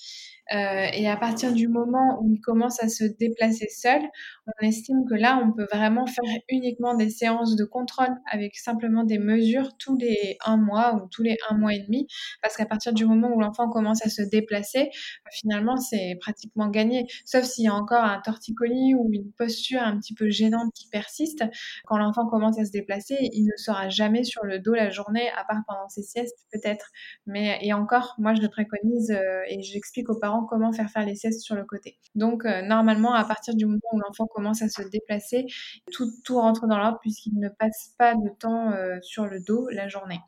[0.53, 4.03] Euh, et à partir du moment où il commence à se déplacer seul,
[4.47, 9.05] on estime que là, on peut vraiment faire uniquement des séances de contrôle avec simplement
[9.05, 12.07] des mesures tous les un mois ou tous les un mois et demi.
[12.43, 14.91] Parce qu'à partir du moment où l'enfant commence à se déplacer,
[15.33, 17.07] finalement, c'est pratiquement gagné.
[17.25, 20.89] Sauf s'il y a encore un torticolis ou une posture un petit peu gênante qui
[20.89, 21.45] persiste.
[21.87, 25.29] Quand l'enfant commence à se déplacer, il ne sera jamais sur le dos la journée,
[25.37, 26.91] à part pendant ses siestes, peut-être.
[27.27, 31.07] Mais, et encore, moi, je le préconise euh, et j'explique aux parents comment faire faire
[31.07, 31.99] les siestes sur le côté.
[32.15, 35.47] Donc euh, normalement, à partir du moment où l'enfant commence à se déplacer,
[35.93, 39.69] tout, tout rentre dans l'ordre puisqu'il ne passe pas de temps euh, sur le dos
[39.71, 40.21] la journée.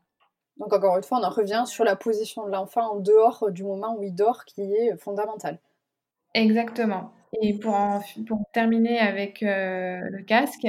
[0.58, 3.64] Donc encore une fois, on en revient sur la position de l'enfant en dehors du
[3.64, 5.60] moment où il dort qui est fondamental.
[6.34, 7.12] Exactement.
[7.42, 7.76] Et pour,
[8.26, 10.66] pour terminer avec euh, le casque,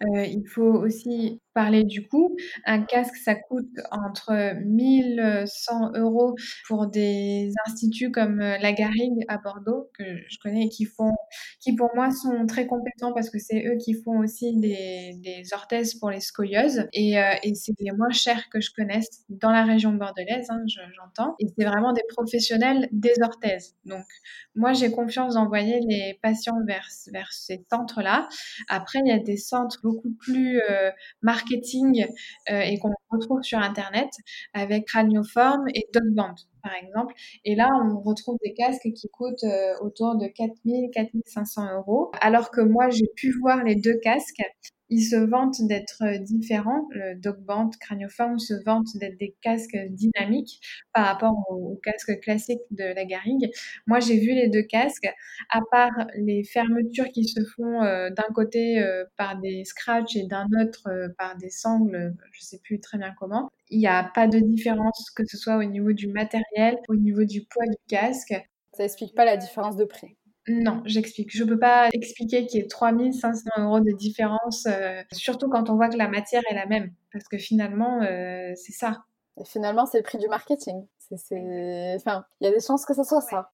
[0.00, 2.36] il faut aussi parler du coût.
[2.66, 6.36] Un casque, ça coûte entre 1100 euros
[6.68, 11.16] pour des instituts comme euh, la Garrigue à Bordeaux, que je connais et qui font,
[11.60, 15.52] qui pour moi sont très compétents parce que c'est eux qui font aussi des, des
[15.52, 16.86] orthèses pour les scolieuses.
[16.92, 20.62] Et, euh, et c'est les moins chers que je connaisse dans la région bordelaise, hein,
[20.66, 21.34] j'entends.
[21.40, 23.74] Et c'est vraiment des professionnels des orthèses.
[23.84, 24.06] Donc,
[24.54, 28.28] moi, j'ai confiance d'envoyer les patients vers, vers ces centres-là.
[28.68, 30.90] Après, il y a des centres beaucoup plus euh,
[31.22, 32.06] marketing
[32.50, 34.10] euh, et qu'on retrouve sur Internet
[34.54, 37.14] avec Cranioform et Dogband, par exemple.
[37.44, 42.10] Et là, on retrouve des casques qui coûtent euh, autour de 4000, 4500 euros.
[42.20, 44.42] Alors que moi, j'ai pu voir les deux casques
[44.90, 46.88] ils se vantent d'être euh, différents.
[46.90, 50.60] Le DocBand Cranioform se vante d'être des casques dynamiques
[50.92, 53.50] par rapport aux, casques classiques de la Garrigue.
[53.86, 55.08] Moi, j'ai vu les deux casques.
[55.50, 60.26] À part les fermetures qui se font euh, d'un côté euh, par des scratchs et
[60.26, 63.50] d'un autre par des sangles, je sais plus très bien comment.
[63.70, 67.24] Il n'y a pas de différence que ce soit au niveau du matériel, au niveau
[67.24, 68.34] du poids du casque.
[68.72, 70.17] Ça explique pas la différence de prix.
[70.48, 71.30] Non, j'explique.
[71.36, 75.68] Je ne peux pas expliquer qu'il y ait 3500 euros de différence, euh, surtout quand
[75.68, 76.92] on voit que la matière est la même.
[77.12, 79.04] Parce que finalement, euh, c'est ça.
[79.38, 80.86] Et finalement, c'est le prix du marketing.
[81.10, 83.50] Enfin, il y a des chances que ce soit ça.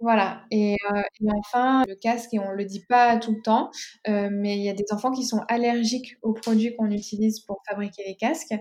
[0.00, 3.70] Voilà et heu et enfin, le casque et on le dit pas tout le temps,
[4.06, 7.62] heu, mais il y a des enfants qui sont allergiques aux produits qu'on utilise pour
[7.66, 8.54] fabriquer les casques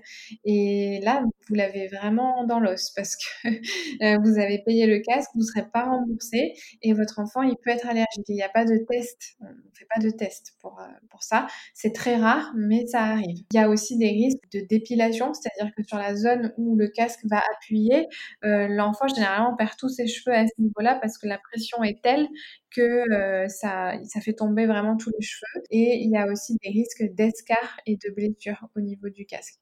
[0.46, 5.30] et là, vous l'avez vraiment dans l'os parce que, heu, vous avez payé le casque,
[5.36, 8.26] vous serez pas remboursé et votre enfant, il peut être allergique.
[8.30, 11.48] Il y a pas de test, on fait pas de test pour, heu, pour ça.
[11.74, 13.44] C'est très rare, mais ça arrive.
[13.52, 16.88] Il y a aussi des risques de dépilation, c'est-à-dire que sur la zone où le
[16.88, 18.08] casque va appuyer,
[18.46, 22.02] heu, l'enfant généralement perd tous ses cheveux à ce niveau-là parce que la pression est
[22.02, 22.28] telle
[22.76, 22.82] que
[23.14, 25.64] euh, ça, ça fait tomber vraiment tous les cheveux.
[25.72, 29.56] Et il y a aussi des risques d'escarres et de blessures au niveau du casque.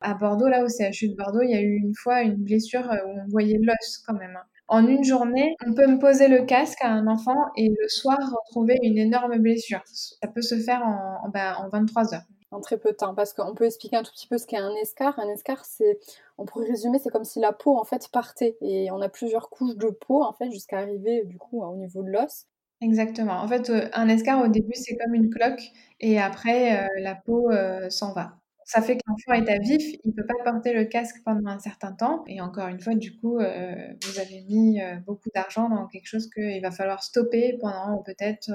[0.00, 2.90] À Bordeaux, là au CHU de Bordeaux, il y a eu une fois une blessure
[2.90, 4.36] euh, où on voyait l'os quand même.
[4.36, 4.46] Hein.
[4.68, 8.18] En une journée, on peut me poser le casque à un enfant et le soir
[8.18, 9.80] retrouver une énorme blessure.
[9.86, 13.14] Ça peut se faire en, en, bah, en 23 heures en très peu de temps.
[13.14, 15.18] Parce qu'on peut expliquer un tout petit peu ce qu'est un escar.
[15.18, 15.98] Un escar, c'est,
[16.38, 19.50] on pourrait résumer, c'est comme si la peau en fait partait et on a plusieurs
[19.50, 22.46] couches de peau en fait jusqu'à arriver du coup au niveau de l'os.
[22.80, 23.40] Exactement.
[23.40, 25.62] En fait, euh, un escar au début c'est comme une cloque
[26.00, 28.38] et après euh, la peau euh, s'en va.
[28.64, 31.48] Ça fait que l'enfant est à vif, il ne peut pas porter le casque pendant
[31.48, 32.22] un certain temps.
[32.26, 36.60] Et encore une fois, du coup, vous avez mis beaucoup d'argent dans quelque chose qu'il
[36.60, 38.50] va falloir stopper pendant peut-être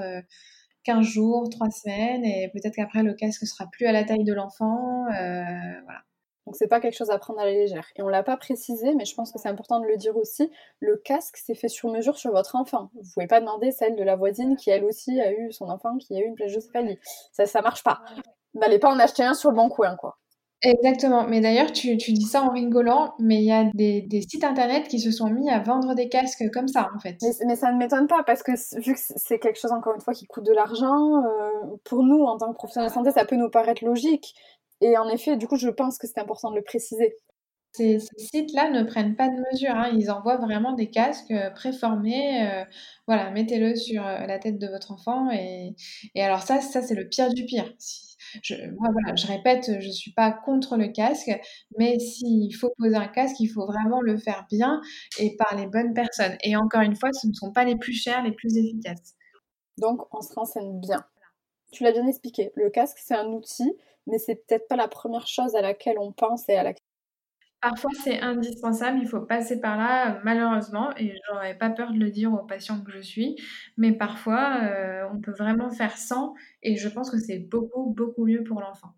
[0.84, 4.32] 15 jours, 3 semaines, et peut-être qu'après le casque sera plus à la taille de
[4.32, 5.06] l'enfant.
[5.06, 6.00] Euh, voilà.
[6.46, 7.86] Donc c'est pas quelque chose à prendre à la légère.
[7.96, 10.50] Et on l'a pas précisé, mais je pense que c'est important de le dire aussi.
[10.78, 12.90] Le casque, c'est fait sur mesure sur votre enfant.
[12.94, 15.96] Vous pouvez pas demander celle de la voisine qui elle aussi a eu son enfant
[15.96, 16.98] qui a eu une plagiocéphalie.
[17.32, 18.02] Ça, ça marche pas.
[18.52, 20.18] N'allez pas en acheter un sur le bon coin, quoi.
[20.64, 21.26] Exactement.
[21.28, 24.44] Mais d'ailleurs, tu, tu, dis ça en rigolant, mais il y a des, des, sites
[24.44, 27.18] internet qui se sont mis à vendre des casques comme ça, en fait.
[27.22, 30.00] Mais, mais ça ne m'étonne pas, parce que vu que c'est quelque chose, encore une
[30.00, 33.26] fois, qui coûte de l'argent, euh, pour nous, en tant que professionnels de santé, ça
[33.26, 34.34] peut nous paraître logique.
[34.80, 37.14] Et en effet, du coup, je pense que c'est important de le préciser.
[37.72, 39.74] Ces, ces sites-là ne prennent pas de mesure.
[39.74, 39.90] Hein.
[39.92, 42.48] Ils envoient vraiment des casques euh, préformés.
[42.48, 42.64] Euh,
[43.06, 45.30] voilà, mettez-le sur la tête de votre enfant.
[45.30, 45.74] Et,
[46.14, 47.70] et alors ça, ça c'est le pire du pire.
[47.78, 48.03] Si,
[48.42, 51.30] je, répète, je suis pas contre le casque,
[51.78, 54.80] mais s'il faut poser un casque, il faut vraiment le faire bien
[55.18, 56.36] et par les bonnes personnes.
[56.42, 59.14] Et encore une fois, ce ne sont pas les plus chers, les plus efficaces.
[59.78, 61.04] Donc, on se renseigne bien.
[61.72, 62.52] Tu l'as bien expliqué.
[62.54, 63.72] Le casque, c'est un outil,
[64.06, 66.83] mais c'est peut-être pas la première chose à laquelle on pense et à laquelle
[67.64, 72.10] Parfois, c'est indispensable, il faut passer par là, malheureusement, et j'aurais pas peur de le
[72.10, 73.36] dire aux patients que je suis,
[73.78, 78.26] mais parfois, euh, on peut vraiment faire sans, et je pense que c'est beaucoup, beaucoup
[78.26, 78.88] mieux pour l'enfant.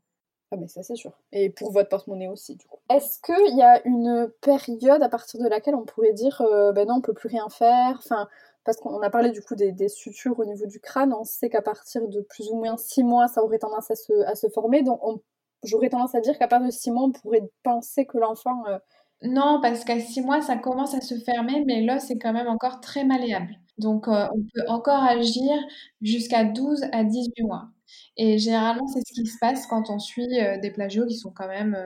[0.51, 1.13] Ah mais ça c'est sûr.
[1.33, 2.79] Et pour votre porte-monnaie aussi du coup.
[2.91, 6.87] Est-ce qu'il y a une période à partir de laquelle on pourrait dire euh, ben
[6.87, 7.97] non on peut plus rien faire?
[7.99, 8.29] Enfin
[8.65, 11.63] parce qu'on a parlé du coup des, sutures au niveau du crâne, on sait qu'à
[11.63, 14.83] partir de plus ou moins six mois ça aurait tendance à se, à se former,
[14.83, 15.21] donc on
[15.65, 18.65] j'aurais tendance à dire qu'à partir de 6 mois, on pourrait penser que l'enfant.
[18.69, 18.79] Euh,
[19.23, 22.49] non, parce qu'à 6 mois, ça commence à se fermer, mais l'os est quand même
[22.49, 23.57] encore très malléable.
[23.79, 25.53] Donc, euh, on peut encore agir
[26.01, 27.69] jusqu'à 12 à 18 mois.
[28.17, 31.31] Et généralement, c'est ce qui se passe quand on suit euh, des plagios qui sont
[31.31, 31.77] quand même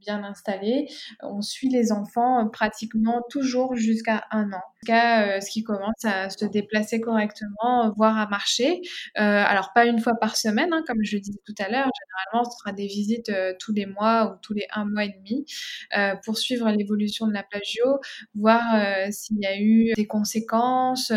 [0.00, 0.88] bien installés.
[1.22, 6.44] On suit les enfants pratiquement toujours jusqu'à un an, jusqu'à ce qu'ils commencent à se
[6.44, 8.80] déplacer correctement, voire à marcher.
[9.14, 11.90] alors, pas une fois par semaine, hein, comme je le disais tout à l'heure.
[12.00, 15.44] Généralement, ce sera des visites tous les mois ou tous les un mois et demi
[16.24, 17.98] pour suivre l'évolution de la plagio,
[18.34, 18.62] voir
[19.12, 21.10] s'il y a eu des conséquences.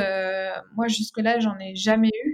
[0.76, 2.31] moi, jusque-là, j'en ai jamais eu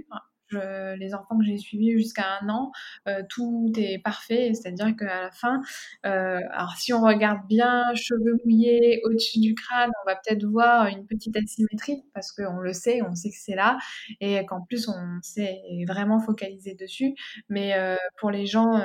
[0.51, 2.71] les enfants que j'ai suivis jusqu'à un an,
[3.07, 5.61] euh, tout est parfait, c'est-à-dire qu'à la fin,
[6.05, 10.87] euh, alors si on regarde bien, cheveux mouillés au-dessus du crâne, on va peut-être voir
[10.87, 13.77] une petite asymétrie parce qu'on le sait, on sait que c'est là
[14.21, 17.13] et qu'en plus on s'est vraiment focalisé dessus.
[17.49, 18.81] Mais euh, pour les gens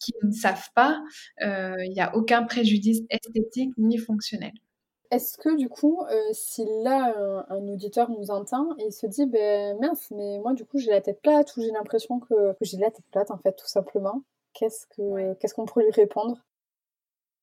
[0.00, 1.02] qui ne savent pas,
[1.40, 4.52] il n'y a aucun préjudice esthétique ni fonctionnel.
[5.10, 9.26] Est-ce que du coup, euh, si là un, auditeur nous entend et il se dit
[9.26, 12.78] ben mince, mais moi du coup j'ai la tête plate ou j'ai l'impression que, j'ai
[12.78, 16.38] la tête plate en fait tout simplement, qu'est-ce que qu'est-ce qu'on pourrait lui répondre?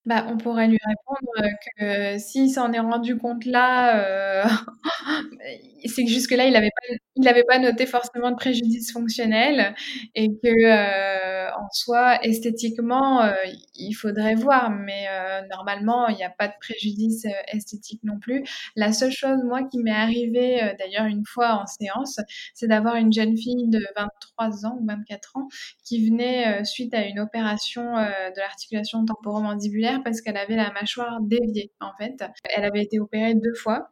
[0.08, 4.46] Bah, on pourrait lui répondre que s'il s'en est rendu compte là, euh,
[5.86, 9.76] c'est que jusque-là, il n'avait pas, pas noté forcément de préjudice fonctionnel
[10.16, 13.34] et que euh, en soi, esthétiquement, euh,
[13.76, 15.08] il faudrait voir, mais
[15.50, 18.46] normalement, il n'y a pas de préjudice esthétique non plus.
[18.78, 22.22] La seule chose, moi, qui m'est arrivée d'ailleurs une fois en séance,
[22.54, 25.48] c'est d'avoir une jeune fille de 23 ans ou 24 ans
[25.84, 31.72] qui venait suite à une opération de l'articulation temporomandibulaire parce qu'elle avait la mâchoire déviée
[31.80, 32.24] en fait.
[32.56, 33.90] Elle avait été opérée deux fois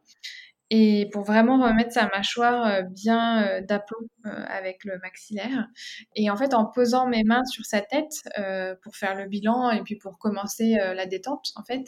[0.70, 4.08] et pour vraiment remettre sa mâchoire euh, bien euh, d'aplomb
[4.48, 5.68] avec le maxillaire.
[6.14, 8.12] Et en fait, en posant mes mains sur sa tête
[8.82, 11.84] pour faire le bilan et puis pour commencer la détente, en fait,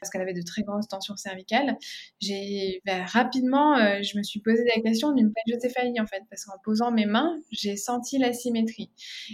[0.00, 1.76] parce qu'elle avait de très grosses tensions cervicales,
[2.20, 6.58] j'ai ben, rapidement, je me suis posé la question d'une plagiocéphalie en fait, parce qu'en
[6.64, 8.90] posant mes mains, j'ai senti la symétrie.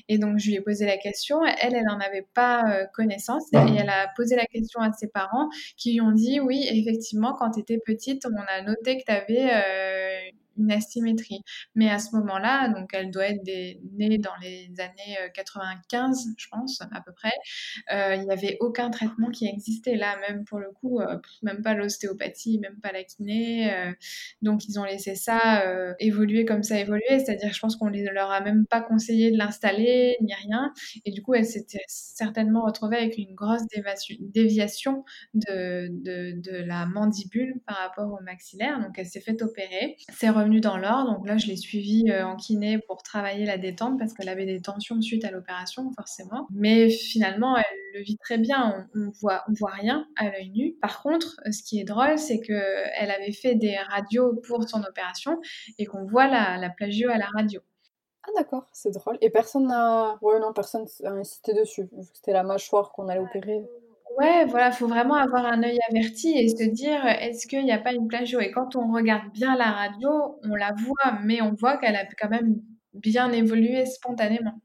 [0.09, 1.45] Et donc je lui ai posé la question.
[1.45, 5.49] Elle, elle n'en avait pas connaissance et elle a posé la question à ses parents
[5.77, 9.13] qui lui ont dit oui, effectivement, quand tu étais petite, on a noté que tu
[9.13, 11.43] avais euh, une asymétrie.
[11.75, 16.47] Mais à ce moment-là, donc elle doit être née dans les années 95, euh, je
[16.51, 17.33] pense, à peu près,
[17.93, 21.63] euh, il n'y avait aucun traitement qui existait là, même pour le coup, euh, même
[21.63, 23.95] pas l'ostéopathie, même pas la kiné.
[24.43, 25.65] donc ils ont laissé ça
[25.99, 29.39] évoluer comme ça évoluer, c'est-à-dire je pense qu'on ne leur a même pas conseillé de
[29.39, 30.73] l'installer, ni rien.
[31.05, 33.63] Et du coup, elle s'était certainement retrouvée avec une grosse
[34.21, 35.05] déviation
[35.35, 38.81] de, la mandibule par rapport au maxillaire.
[38.81, 39.97] Donc elle s'est fait opérer.
[40.47, 41.13] Dans l'ordre.
[41.13, 44.47] Donc là, je l'ai suivie euh, en kiné pour travailler la détente parce qu'elle avait
[44.47, 46.47] des tensions suite à l'opération, forcément.
[46.51, 48.89] Mais finalement, elle le vit très bien.
[48.95, 50.75] On, voit, on voit rien à l'œil nu.
[50.81, 52.53] Par contre, ce qui est drôle, c'est que
[52.99, 55.41] elle avait fait des radios pour son opération
[55.79, 57.61] et qu'on voit la, la plagio à la radio.
[58.23, 59.19] Ah d'accord, c'est drôle.
[59.21, 60.19] Et personne n'a...
[60.21, 61.89] Ouais, non, personne n'a insisté dessus.
[62.13, 63.63] C'était la mâchoire qu'on allait opérer.
[64.19, 67.79] Ouais, voilà, faut vraiment avoir un œil averti et se dire, est-ce qu'il n'y a
[67.79, 68.41] pas une plagio?
[68.41, 72.07] Et quand on regarde bien la radio, on la voit, mais on voit qu'elle a
[72.19, 72.63] quand même
[72.95, 74.61] bien évolué spontanément.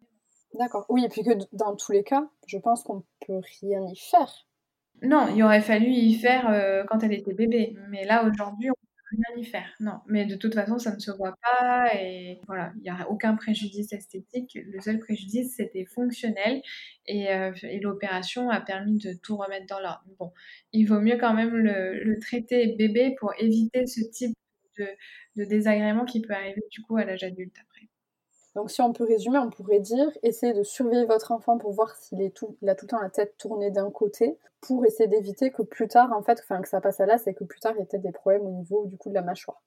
[0.54, 0.86] D'accord.
[0.90, 4.46] Oui, et puis que dans tous les cas, je pense qu'on peut rien y faire.
[5.02, 7.76] Non, il aurait fallu y faire euh, quand elle était bébé.
[7.90, 9.68] Mais là, aujourd'hui, on rien y faire.
[9.80, 13.10] Non, mais de toute façon, ça ne se voit pas et voilà, il n'y a
[13.10, 14.58] aucun préjudice esthétique.
[14.66, 16.62] Le seul préjudice, c'était fonctionnel
[17.06, 20.04] et, euh, et l'opération a permis de tout remettre dans l'ordre.
[20.20, 20.32] Bon,
[20.74, 24.36] il vaut mieux quand même le, traiter bébé pour éviter ce type
[24.78, 27.58] de, désagrément qui peut arriver du coup à l'âge adulte.
[28.56, 31.96] Donc si on peut résumer, on pourrait dire essayez de surveiller votre enfant pour voir
[31.96, 35.08] s'il est tout, il a tout le temps la tête tournée d'un côté, pour essayer
[35.08, 37.60] d'éviter que plus tard, en fait, enfin que ça passe à là, c'est que plus
[37.60, 39.62] tard il y ait peut-être des problèmes au niveau du coup de la mâchoire.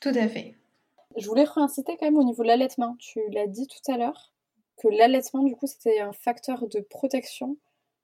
[0.00, 0.54] Tout à fait.
[1.16, 2.96] Je voulais réinciter quand même au niveau de l'allaitement.
[2.98, 4.32] Tu l'as dit tout à l'heure
[4.76, 7.56] que l'allaitement du coup c'était un facteur de protection.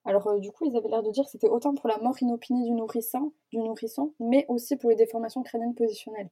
[0.04, 2.16] Alors euh, du coup ils avaient l'air de dire que c'était autant pour la mort
[2.20, 6.30] inopinée du nourrisson, du nourrisson, mais aussi pour les déformations crâniennes positionnelles.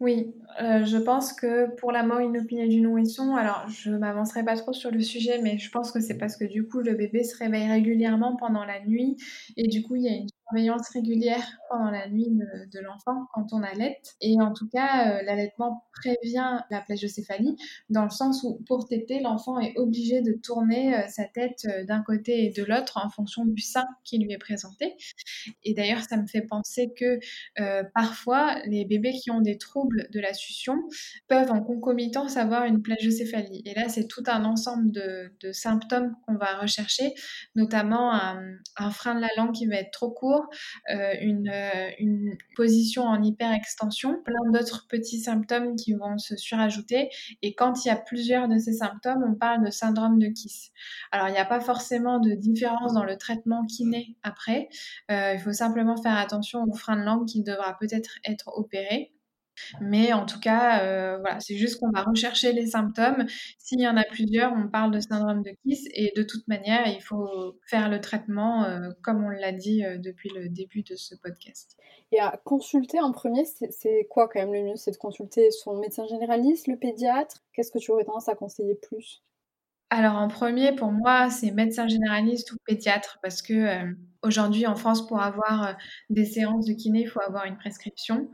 [0.00, 4.56] Oui, euh, je pense que pour la mort inopinée du nourrisson, alors je m'avancerai pas
[4.56, 7.22] trop sur le sujet, mais je pense que c'est parce que du coup le bébé
[7.22, 9.16] se réveille régulièrement pendant la nuit
[9.56, 13.52] et du coup il y a une surveillance régulière pendant la nuit de, l'enfant quand
[13.52, 14.00] on allait.
[14.20, 17.56] Et en tout cas, euh, l'allaitement prévient la plagiocéphalie
[17.88, 21.84] dans le sens où pour téter, l'enfant est obligé de tourner euh, sa tête euh,
[21.84, 24.96] d'un côté et de l'autre en fonction du sein qui lui est présenté.
[25.62, 27.18] Et d'ailleurs, ça me fait penser que
[27.94, 30.76] parfois, les bébés qui ont des troubles de la succion
[31.28, 33.62] peuvent en concomitance avoir une plagiocéphalie.
[33.64, 37.14] Et là, c'est tout un ensemble de, symptômes qu'on va rechercher,
[37.54, 40.33] notamment un frein de la langue qui va être trop court
[40.90, 47.08] euh, une, euh, une, position en hyperextension, plein d'autres petits symptômes qui vont se surajouter.
[47.42, 50.70] Et quand il y a plusieurs de ces symptômes, on parle de syndrome de Kiss.
[51.10, 54.68] Alors, il n'y a pas forcément de différence dans le traitement kiné après.
[55.10, 59.12] Euh, il faut simplement faire attention au frein de langue qui devra peut-être être opéré.
[59.80, 63.26] Mais en tout cas, euh, voilà, c'est juste qu'on va rechercher les symptômes.
[63.58, 66.86] S'il y en a plusieurs, on parle de syndrome de Kiss et de toute manière,
[66.86, 70.94] il faut faire le traitement euh, comme on l'a dit euh, depuis le début de
[70.94, 71.76] ce podcast.
[72.12, 74.76] Et à consulter en premier, c'est quoi quand même le mieux?
[74.76, 77.42] C'est de consulter son médecin généraliste, le pédiatre?
[77.52, 79.22] Qu'est-ce que tu aurais tendance à conseiller plus?
[79.90, 83.94] Alors en premier, pour moi, c'est médecin généraliste ou pédiatre parce que
[84.24, 85.72] Aujourd'hui, en France, pour avoir euh,
[86.08, 88.30] des séances de kiné, il faut avoir une prescription.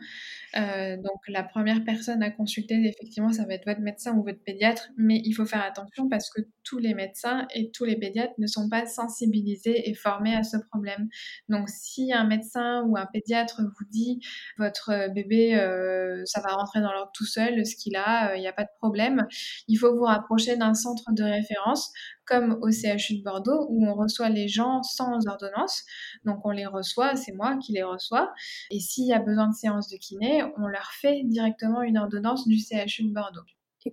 [0.57, 4.43] Euh, donc, la première personne à consulter, effectivement, ça va être votre médecin ou votre
[4.43, 8.35] pédiatre, mais il faut faire attention parce que tous les médecins et tous les pédiatres
[8.39, 11.09] ne sont pas sensibilisés et formés à ce problème.
[11.49, 14.21] Donc, si un médecin ou un pédiatre vous dit
[14.59, 18.49] votre bébé, euh, ça va rentrer dans l'ordre tout seul, ce qu'il a, il n'y
[18.49, 19.27] a pas de problème,
[19.67, 21.93] il faut vous rapprocher d'un centre de référence
[22.31, 25.85] comme au CHU de Bordeaux où on reçoit les gens sans ordonnance.
[26.25, 28.33] Donc on les reçoit, c'est moi qui les reçois.
[28.71, 32.47] Et s'il y a besoin de séance de kiné, on leur fait directement une ordonnance
[32.47, 33.45] du CHU de Bordeaux.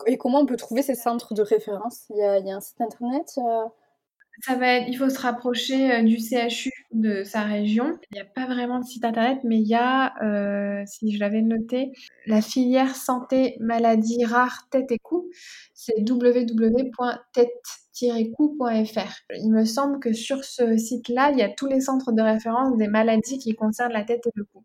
[0.06, 2.06] Et, comment on peut trouver ces centres de référence?
[2.10, 3.40] Il y, a, un site internet
[4.42, 7.98] ça va être, il faut se rapprocher euh, du CHU de sa région.
[8.12, 11.20] Il n'y a pas vraiment de site internet, mais il y a, euh, si je
[11.20, 11.92] l'avais noté,
[12.26, 15.30] la filière santé maladie rare tête et cou.
[15.74, 16.02] C'est
[18.02, 19.22] www.tête-cou.fr.
[19.36, 22.78] Il me semble que sur ce site-là, il y a tous les centres de référence
[22.78, 24.64] des maladies qui concernent la tête et le cou.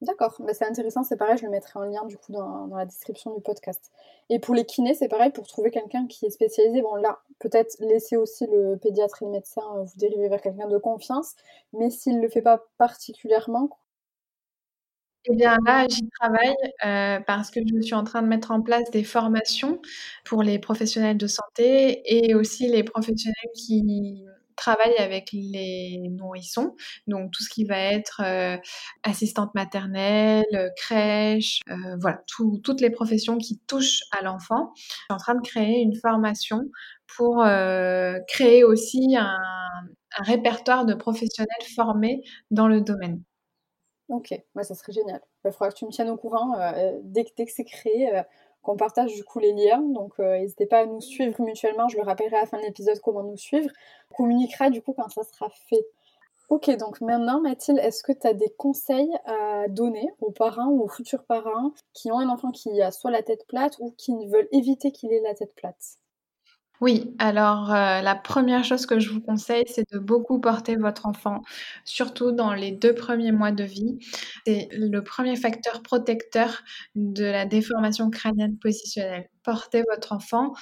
[0.00, 2.84] D'accord, bah, c'est intéressant, c'est pareil, je le mettrai en lien du coup dans, la
[2.84, 3.90] description du podcast.
[4.30, 7.74] Et pour les kinés, c'est pareil, pour trouver quelqu'un qui est spécialisé, bon là, peut-être
[7.80, 11.34] laisser aussi le pédiatre et le médecin euh, vous dériver vers quelqu'un de confiance,
[11.72, 13.70] mais s'il ne le fait pas particulièrement,
[15.30, 16.54] eh bien là, j'y travaille
[16.84, 19.80] euh, parce que je suis en train de mettre en place des formations
[20.24, 24.24] pour les professionnels de santé et aussi les professionnels qui
[24.56, 26.74] travaille avec les nourrissons,
[27.06, 28.56] donc tout ce qui va être euh,
[29.04, 32.22] assistante maternelle, crèche, euh, voilà,
[32.64, 34.72] toutes les professions qui touchent à l'enfant.
[34.76, 36.62] Je suis en train de créer une formation
[37.16, 37.44] pour
[38.26, 39.38] créer aussi un,
[40.18, 43.22] répertoire de professionnels formés dans le domaine.
[44.08, 45.20] Ok, ça serait génial.
[45.44, 46.54] Il faudra que tu me tiennes au courant
[47.02, 48.22] dès que, c'est créé
[48.62, 49.80] qu'on partage du coup les liens.
[49.80, 51.88] Donc euh, n'hésitez pas à nous suivre mutuellement.
[51.88, 53.70] Je le rappellerai à la fin de l'épisode comment nous suivre.
[54.10, 55.86] On communiquera du coup quand ça sera fait.
[56.48, 60.82] Ok, donc maintenant Mathilde, est-ce que tu as des conseils à donner aux parents ou
[60.82, 64.26] aux futurs parents qui ont un enfant qui a soit la tête plate ou qui
[64.28, 65.98] veulent éviter qu'il ait la tête plate?
[66.80, 71.06] Oui, alors euh, la première chose que je vous conseille, c'est de beaucoup porter votre
[71.06, 71.42] enfant,
[71.84, 73.98] surtout dans les deux premiers mois de vie.
[74.46, 76.62] C'est le premier facteur protecteur
[76.94, 79.28] de la déformation crânienne positionnelle.
[79.42, 80.52] Portez votre enfant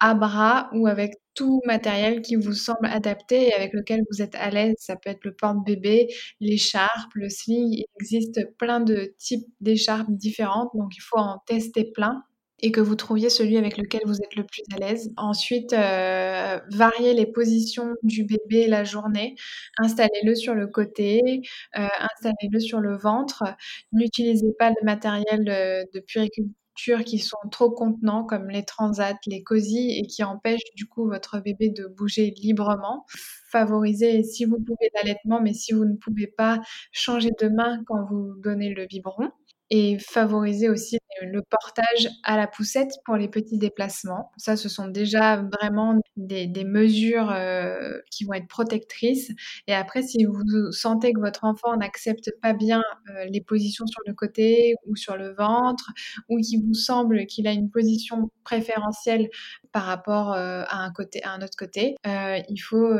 [0.00, 4.34] à bras ou avec tout matériel qui vous semble adapté et avec lequel vous êtes
[4.36, 4.74] à l'aise.
[4.78, 6.08] Ça peut être le porte-bébé,
[6.40, 7.68] l'écharpe, le sling.
[7.72, 12.22] Il existe plein de types d'écharpes différentes, donc il faut en tester plein
[12.60, 15.12] et que vous trouviez celui avec lequel vous êtes le plus à l'aise.
[15.16, 19.34] Ensuite, euh, variez les positions du bébé la journée.
[19.78, 21.42] Installez-le sur le côté,
[21.76, 23.44] euh, installez-le sur le ventre.
[23.92, 29.98] N'utilisez pas le matériel de, puriculture qui sont trop contenants comme les transats, les cosy
[29.98, 33.04] et qui empêchent du coup votre bébé de bouger librement.
[33.50, 36.60] Favorisez si vous pouvez l'allaitement, mais si vous ne pouvez pas,
[36.92, 39.30] changer de main quand vous donnez le biberon
[39.70, 44.30] et favoriser aussi le portage à la poussette pour les petits déplacements.
[44.36, 49.30] Ça, ce sont déjà vraiment des, mesures euh, qui vont être protectrices.
[49.66, 54.00] Et après, si vous sentez que votre enfant n'accepte pas bien euh, les positions sur
[54.06, 55.90] le côté ou sur le ventre,
[56.28, 59.28] ou qu'il vous semble qu'il a une position préférentielle
[59.72, 62.92] par rapport euh, à un côté, à un autre côté, il faut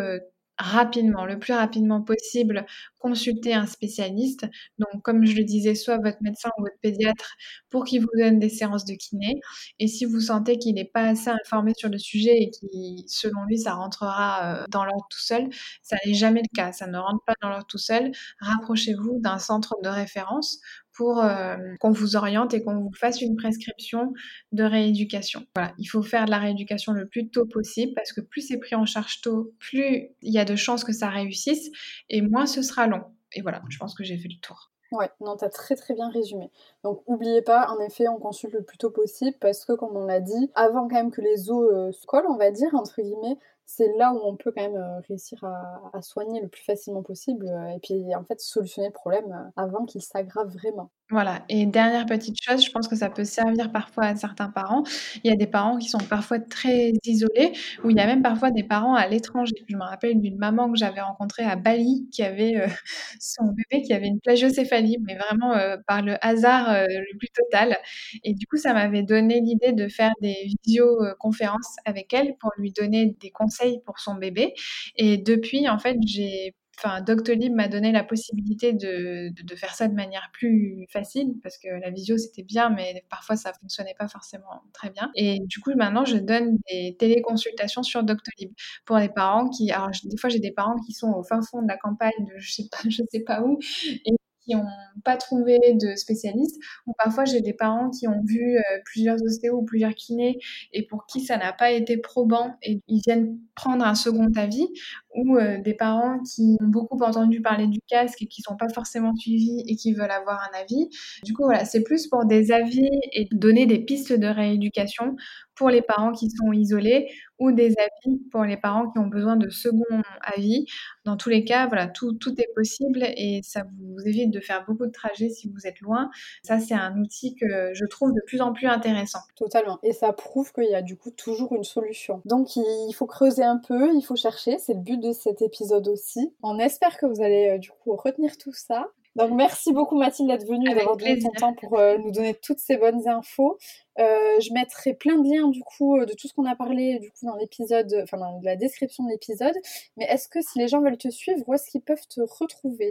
[0.59, 2.67] rapidement, le plus rapidement possible,
[2.99, 4.47] consulter un spécialiste.
[4.79, 7.37] Donc, comme je le disais, soit votre médecin ou votre pédiatre
[7.71, 9.35] pour qu'il vous donne des séances de kiné.
[9.79, 13.45] Et si vous sentez qu'il n'est pas assez informé sur le sujet et qui, selon
[13.47, 15.49] lui, ça rentrera euh, dans l'ordre tout seul,
[15.83, 16.73] ça n'est jamais le cas.
[16.73, 18.11] Ça ne rentre pas dans l'ordre tout seul.
[18.41, 20.59] Rapprochez-vous d'un centre de référence
[20.97, 24.13] pour euh, qu'on vous oriente et qu'on vous fasse une prescription
[24.53, 25.45] de rééducation.
[25.55, 28.59] Voilà, il faut faire de la rééducation le plus tôt possible parce que plus c'est
[28.59, 31.71] pris en charge tôt, plus il y a de chances que ça réussisse
[32.09, 33.03] et moins ce sera long.
[33.33, 34.73] Et voilà, je pense que j'ai fait le tour.
[34.93, 36.51] Ouais, non, t'as très très bien résumé.
[36.85, 40.07] Donc, n'oubliez pas, en effet, on consulte le plus tôt possible parce que, comme on
[40.07, 43.03] l'a dit, avant quand même que les os euh, se collent, on va dire, entre
[43.03, 43.37] guillemets,
[43.67, 47.49] c'est là où on peut quand même euh, réussir à, soigner le plus facilement possible
[47.49, 50.93] euh, et puis en fait solutionner le problème euh, avant qu'il s'aggrave vraiment.
[51.11, 54.83] Voilà, et dernière petite chose, je pense que ça peut servir parfois à certains parents.
[55.23, 57.53] Il y a des parents qui sont parfois très isolés,
[57.85, 59.55] ou il y a même parfois des parents à l'étranger.
[59.69, 62.67] Je me rappelle d'une maman que j'avais rencontrée à Bali qui avait
[63.21, 65.55] son bébé qui avait une plagiocéphalie, mais vraiment
[65.87, 67.77] par le hasard le plus total.
[68.25, 72.73] Et du coup, ça m'avait donné l'idée de faire des visioconférences avec elle pour lui
[72.73, 74.55] donner des conseils pour son bébé.
[74.97, 79.89] Et depuis, en fait, j'ai enfin, Doctolib m'a donné la possibilité de, de, faire ça
[79.89, 84.09] de manière plus facile parce que la visio c'était bien, mais parfois ça fonctionnait pas
[84.09, 85.11] forcément très bien.
[85.15, 88.53] Et du coup, maintenant, je donne des téléconsultations sur Doctolib
[88.85, 91.63] pour les parents qui, alors des fois, j'ai des parents qui sont au fin fond
[91.63, 93.59] de la campagne, de je sais pas, je sais pas où,
[94.05, 94.13] et
[94.47, 94.65] qui n'ont
[95.05, 99.59] pas trouvé de spécialiste, ou parfois j'ai des parents qui ont vu euh, plusieurs ostéos
[99.59, 100.39] ou plusieurs kinés
[100.73, 104.67] et pour qui ça n'a pas été probant et ils viennent prendre un second avis,
[105.15, 108.69] ou euh, des parents qui ont beaucoup entendu parler du casque et qui sont pas
[108.69, 110.89] forcément suivis et qui veulent avoir un avis.
[111.25, 115.17] Du coup, voilà, c'est plus pour des avis et donner des pistes de rééducation
[115.57, 119.37] pour les parents qui sont isolés ou des avis pour les parents qui ont besoin
[119.37, 120.67] de second avis.
[121.05, 124.65] Dans tous les cas, voilà, tout, tout est possible et ça vous évite de faire
[124.67, 126.11] beaucoup de trajets si vous êtes loin.
[126.43, 129.21] Ça, c'est un outil que je trouve de plus en plus intéressant.
[129.37, 129.79] Totalement.
[129.83, 132.23] Et ça prouve qu'il y a du coup toujours une solution.
[132.25, 134.59] Donc, il faut creuser un peu, il faut chercher.
[134.59, 136.35] C'est le but de cet épisode aussi.
[136.43, 138.89] On espère que vous allez euh, du coup retenir tout ça.
[139.17, 142.35] Donc merci beaucoup Mathilde d'être venue et d'avoir donné ton temps pour euh, nous donner
[142.35, 143.59] toutes ces bonnes infos.
[143.99, 147.11] Euh, je mettrai plein de liens du coup de tout ce qu'on a parlé du
[147.11, 149.55] coup dans l'épisode, enfin dans la description de l'épisode.
[149.97, 152.91] Mais est-ce que si les gens veulent te suivre, où est-ce qu'ils peuvent te retrouver?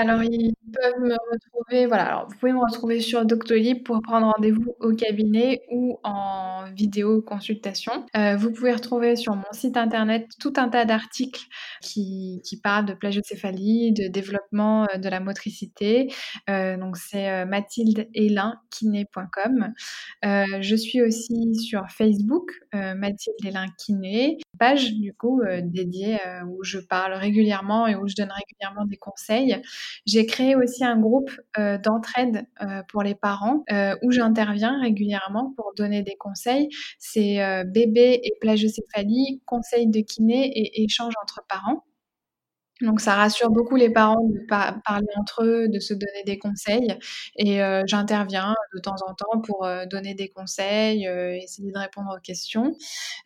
[0.00, 4.32] Alors, ils peuvent me retrouver, voilà, alors vous pouvez me retrouver sur Doctolib pour prendre
[4.34, 8.06] rendez-vous au cabinet ou en vidéo consultation.
[8.16, 11.46] Euh, vous pouvez retrouver sur mon site internet tout un tas d'articles
[11.82, 16.12] qui, parlent de plagiocéphalie, de développement euh, de la motricité.
[16.48, 19.74] Euh, donc, c'est mathildehélinkiné.com.
[20.24, 26.78] Euh, je suis aussi sur Facebook, Mathilde Hélin Kiné, page du coup dédiée où je
[26.78, 29.60] parle régulièrement et où je donne régulièrement des conseils.
[30.06, 35.52] J'ai créé aussi un groupe euh, d'entraide euh, pour les parents euh, où j'interviens régulièrement
[35.56, 36.68] pour donner des conseils.
[36.98, 41.84] C'est bébé et plagiocéphalie, conseils de kiné et échanges entre parents.
[42.80, 46.38] Donc ça rassure beaucoup les parents de pa parler entre eux, de se donner des
[46.38, 46.98] conseils
[47.36, 51.06] et j'interviens de temps en temps pour, donner des conseils,
[51.40, 52.76] essayer de répondre aux questions.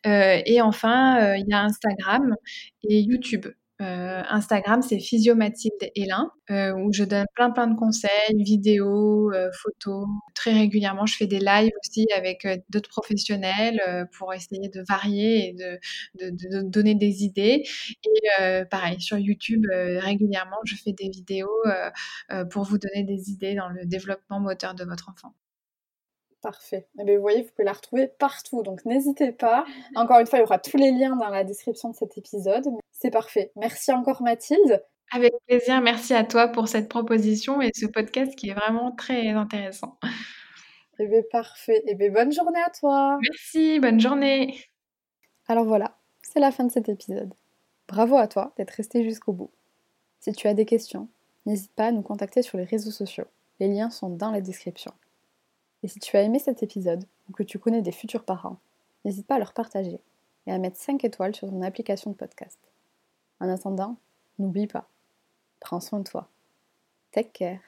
[0.04, 2.34] Et enfin, il y a Instagram
[2.82, 3.46] et YouTube.
[3.80, 3.84] Heu,
[4.30, 9.50] Instagram, c'est Physio Mathilde Hélin, heu, où je donne plein, plein de conseils, vidéos, heu,
[9.52, 10.06] photos.
[10.34, 13.78] Très régulièrement, je fais des lives aussi avec, heu, d'autres professionnels,
[14.16, 17.62] pour essayer de varier et de donner des idées
[18.04, 21.50] et pareil sur YouTube, régulièrement, je fais des vidéos,
[22.50, 25.34] pour vous donner des idées dans le développement moteur de votre enfant.
[26.46, 26.86] Parfait.
[27.00, 29.64] Et bien, vous voyez, vous pouvez la retrouver partout, donc n'hésitez pas.
[29.96, 32.68] Encore une fois, il y aura tous les liens dans la description de cet épisode.
[32.92, 33.50] C'est parfait.
[33.56, 34.84] Merci encore Mathilde.
[35.10, 39.30] Avec plaisir, merci à toi pour cette proposition et ce podcast qui est vraiment très
[39.30, 39.98] intéressant.
[41.00, 41.82] Eh bien, parfait.
[41.88, 43.18] Eh bien, bonne journée à toi.
[43.20, 44.56] Merci, bonne journée.
[45.48, 47.34] Alors voilà, c'est la fin de cet épisode.
[47.88, 49.50] Bravo à toi d'être resté jusqu'au bout.
[50.20, 51.08] Si tu as des questions,
[51.44, 53.26] n'hésite pas à nous contacter sur les réseaux sociaux.
[53.58, 54.92] Les liens sont dans la description.
[55.82, 58.58] Et si tu as aimé cet épisode ou que tu connais des futurs parents,
[59.04, 60.00] n'hésite pas à leur partager
[60.46, 62.58] et à mettre 5 étoiles sur ton application de podcast.
[63.40, 63.96] En attendant,
[64.38, 64.88] n'oublie pas,
[65.60, 66.28] prends soin de toi.
[67.12, 67.65] Take care.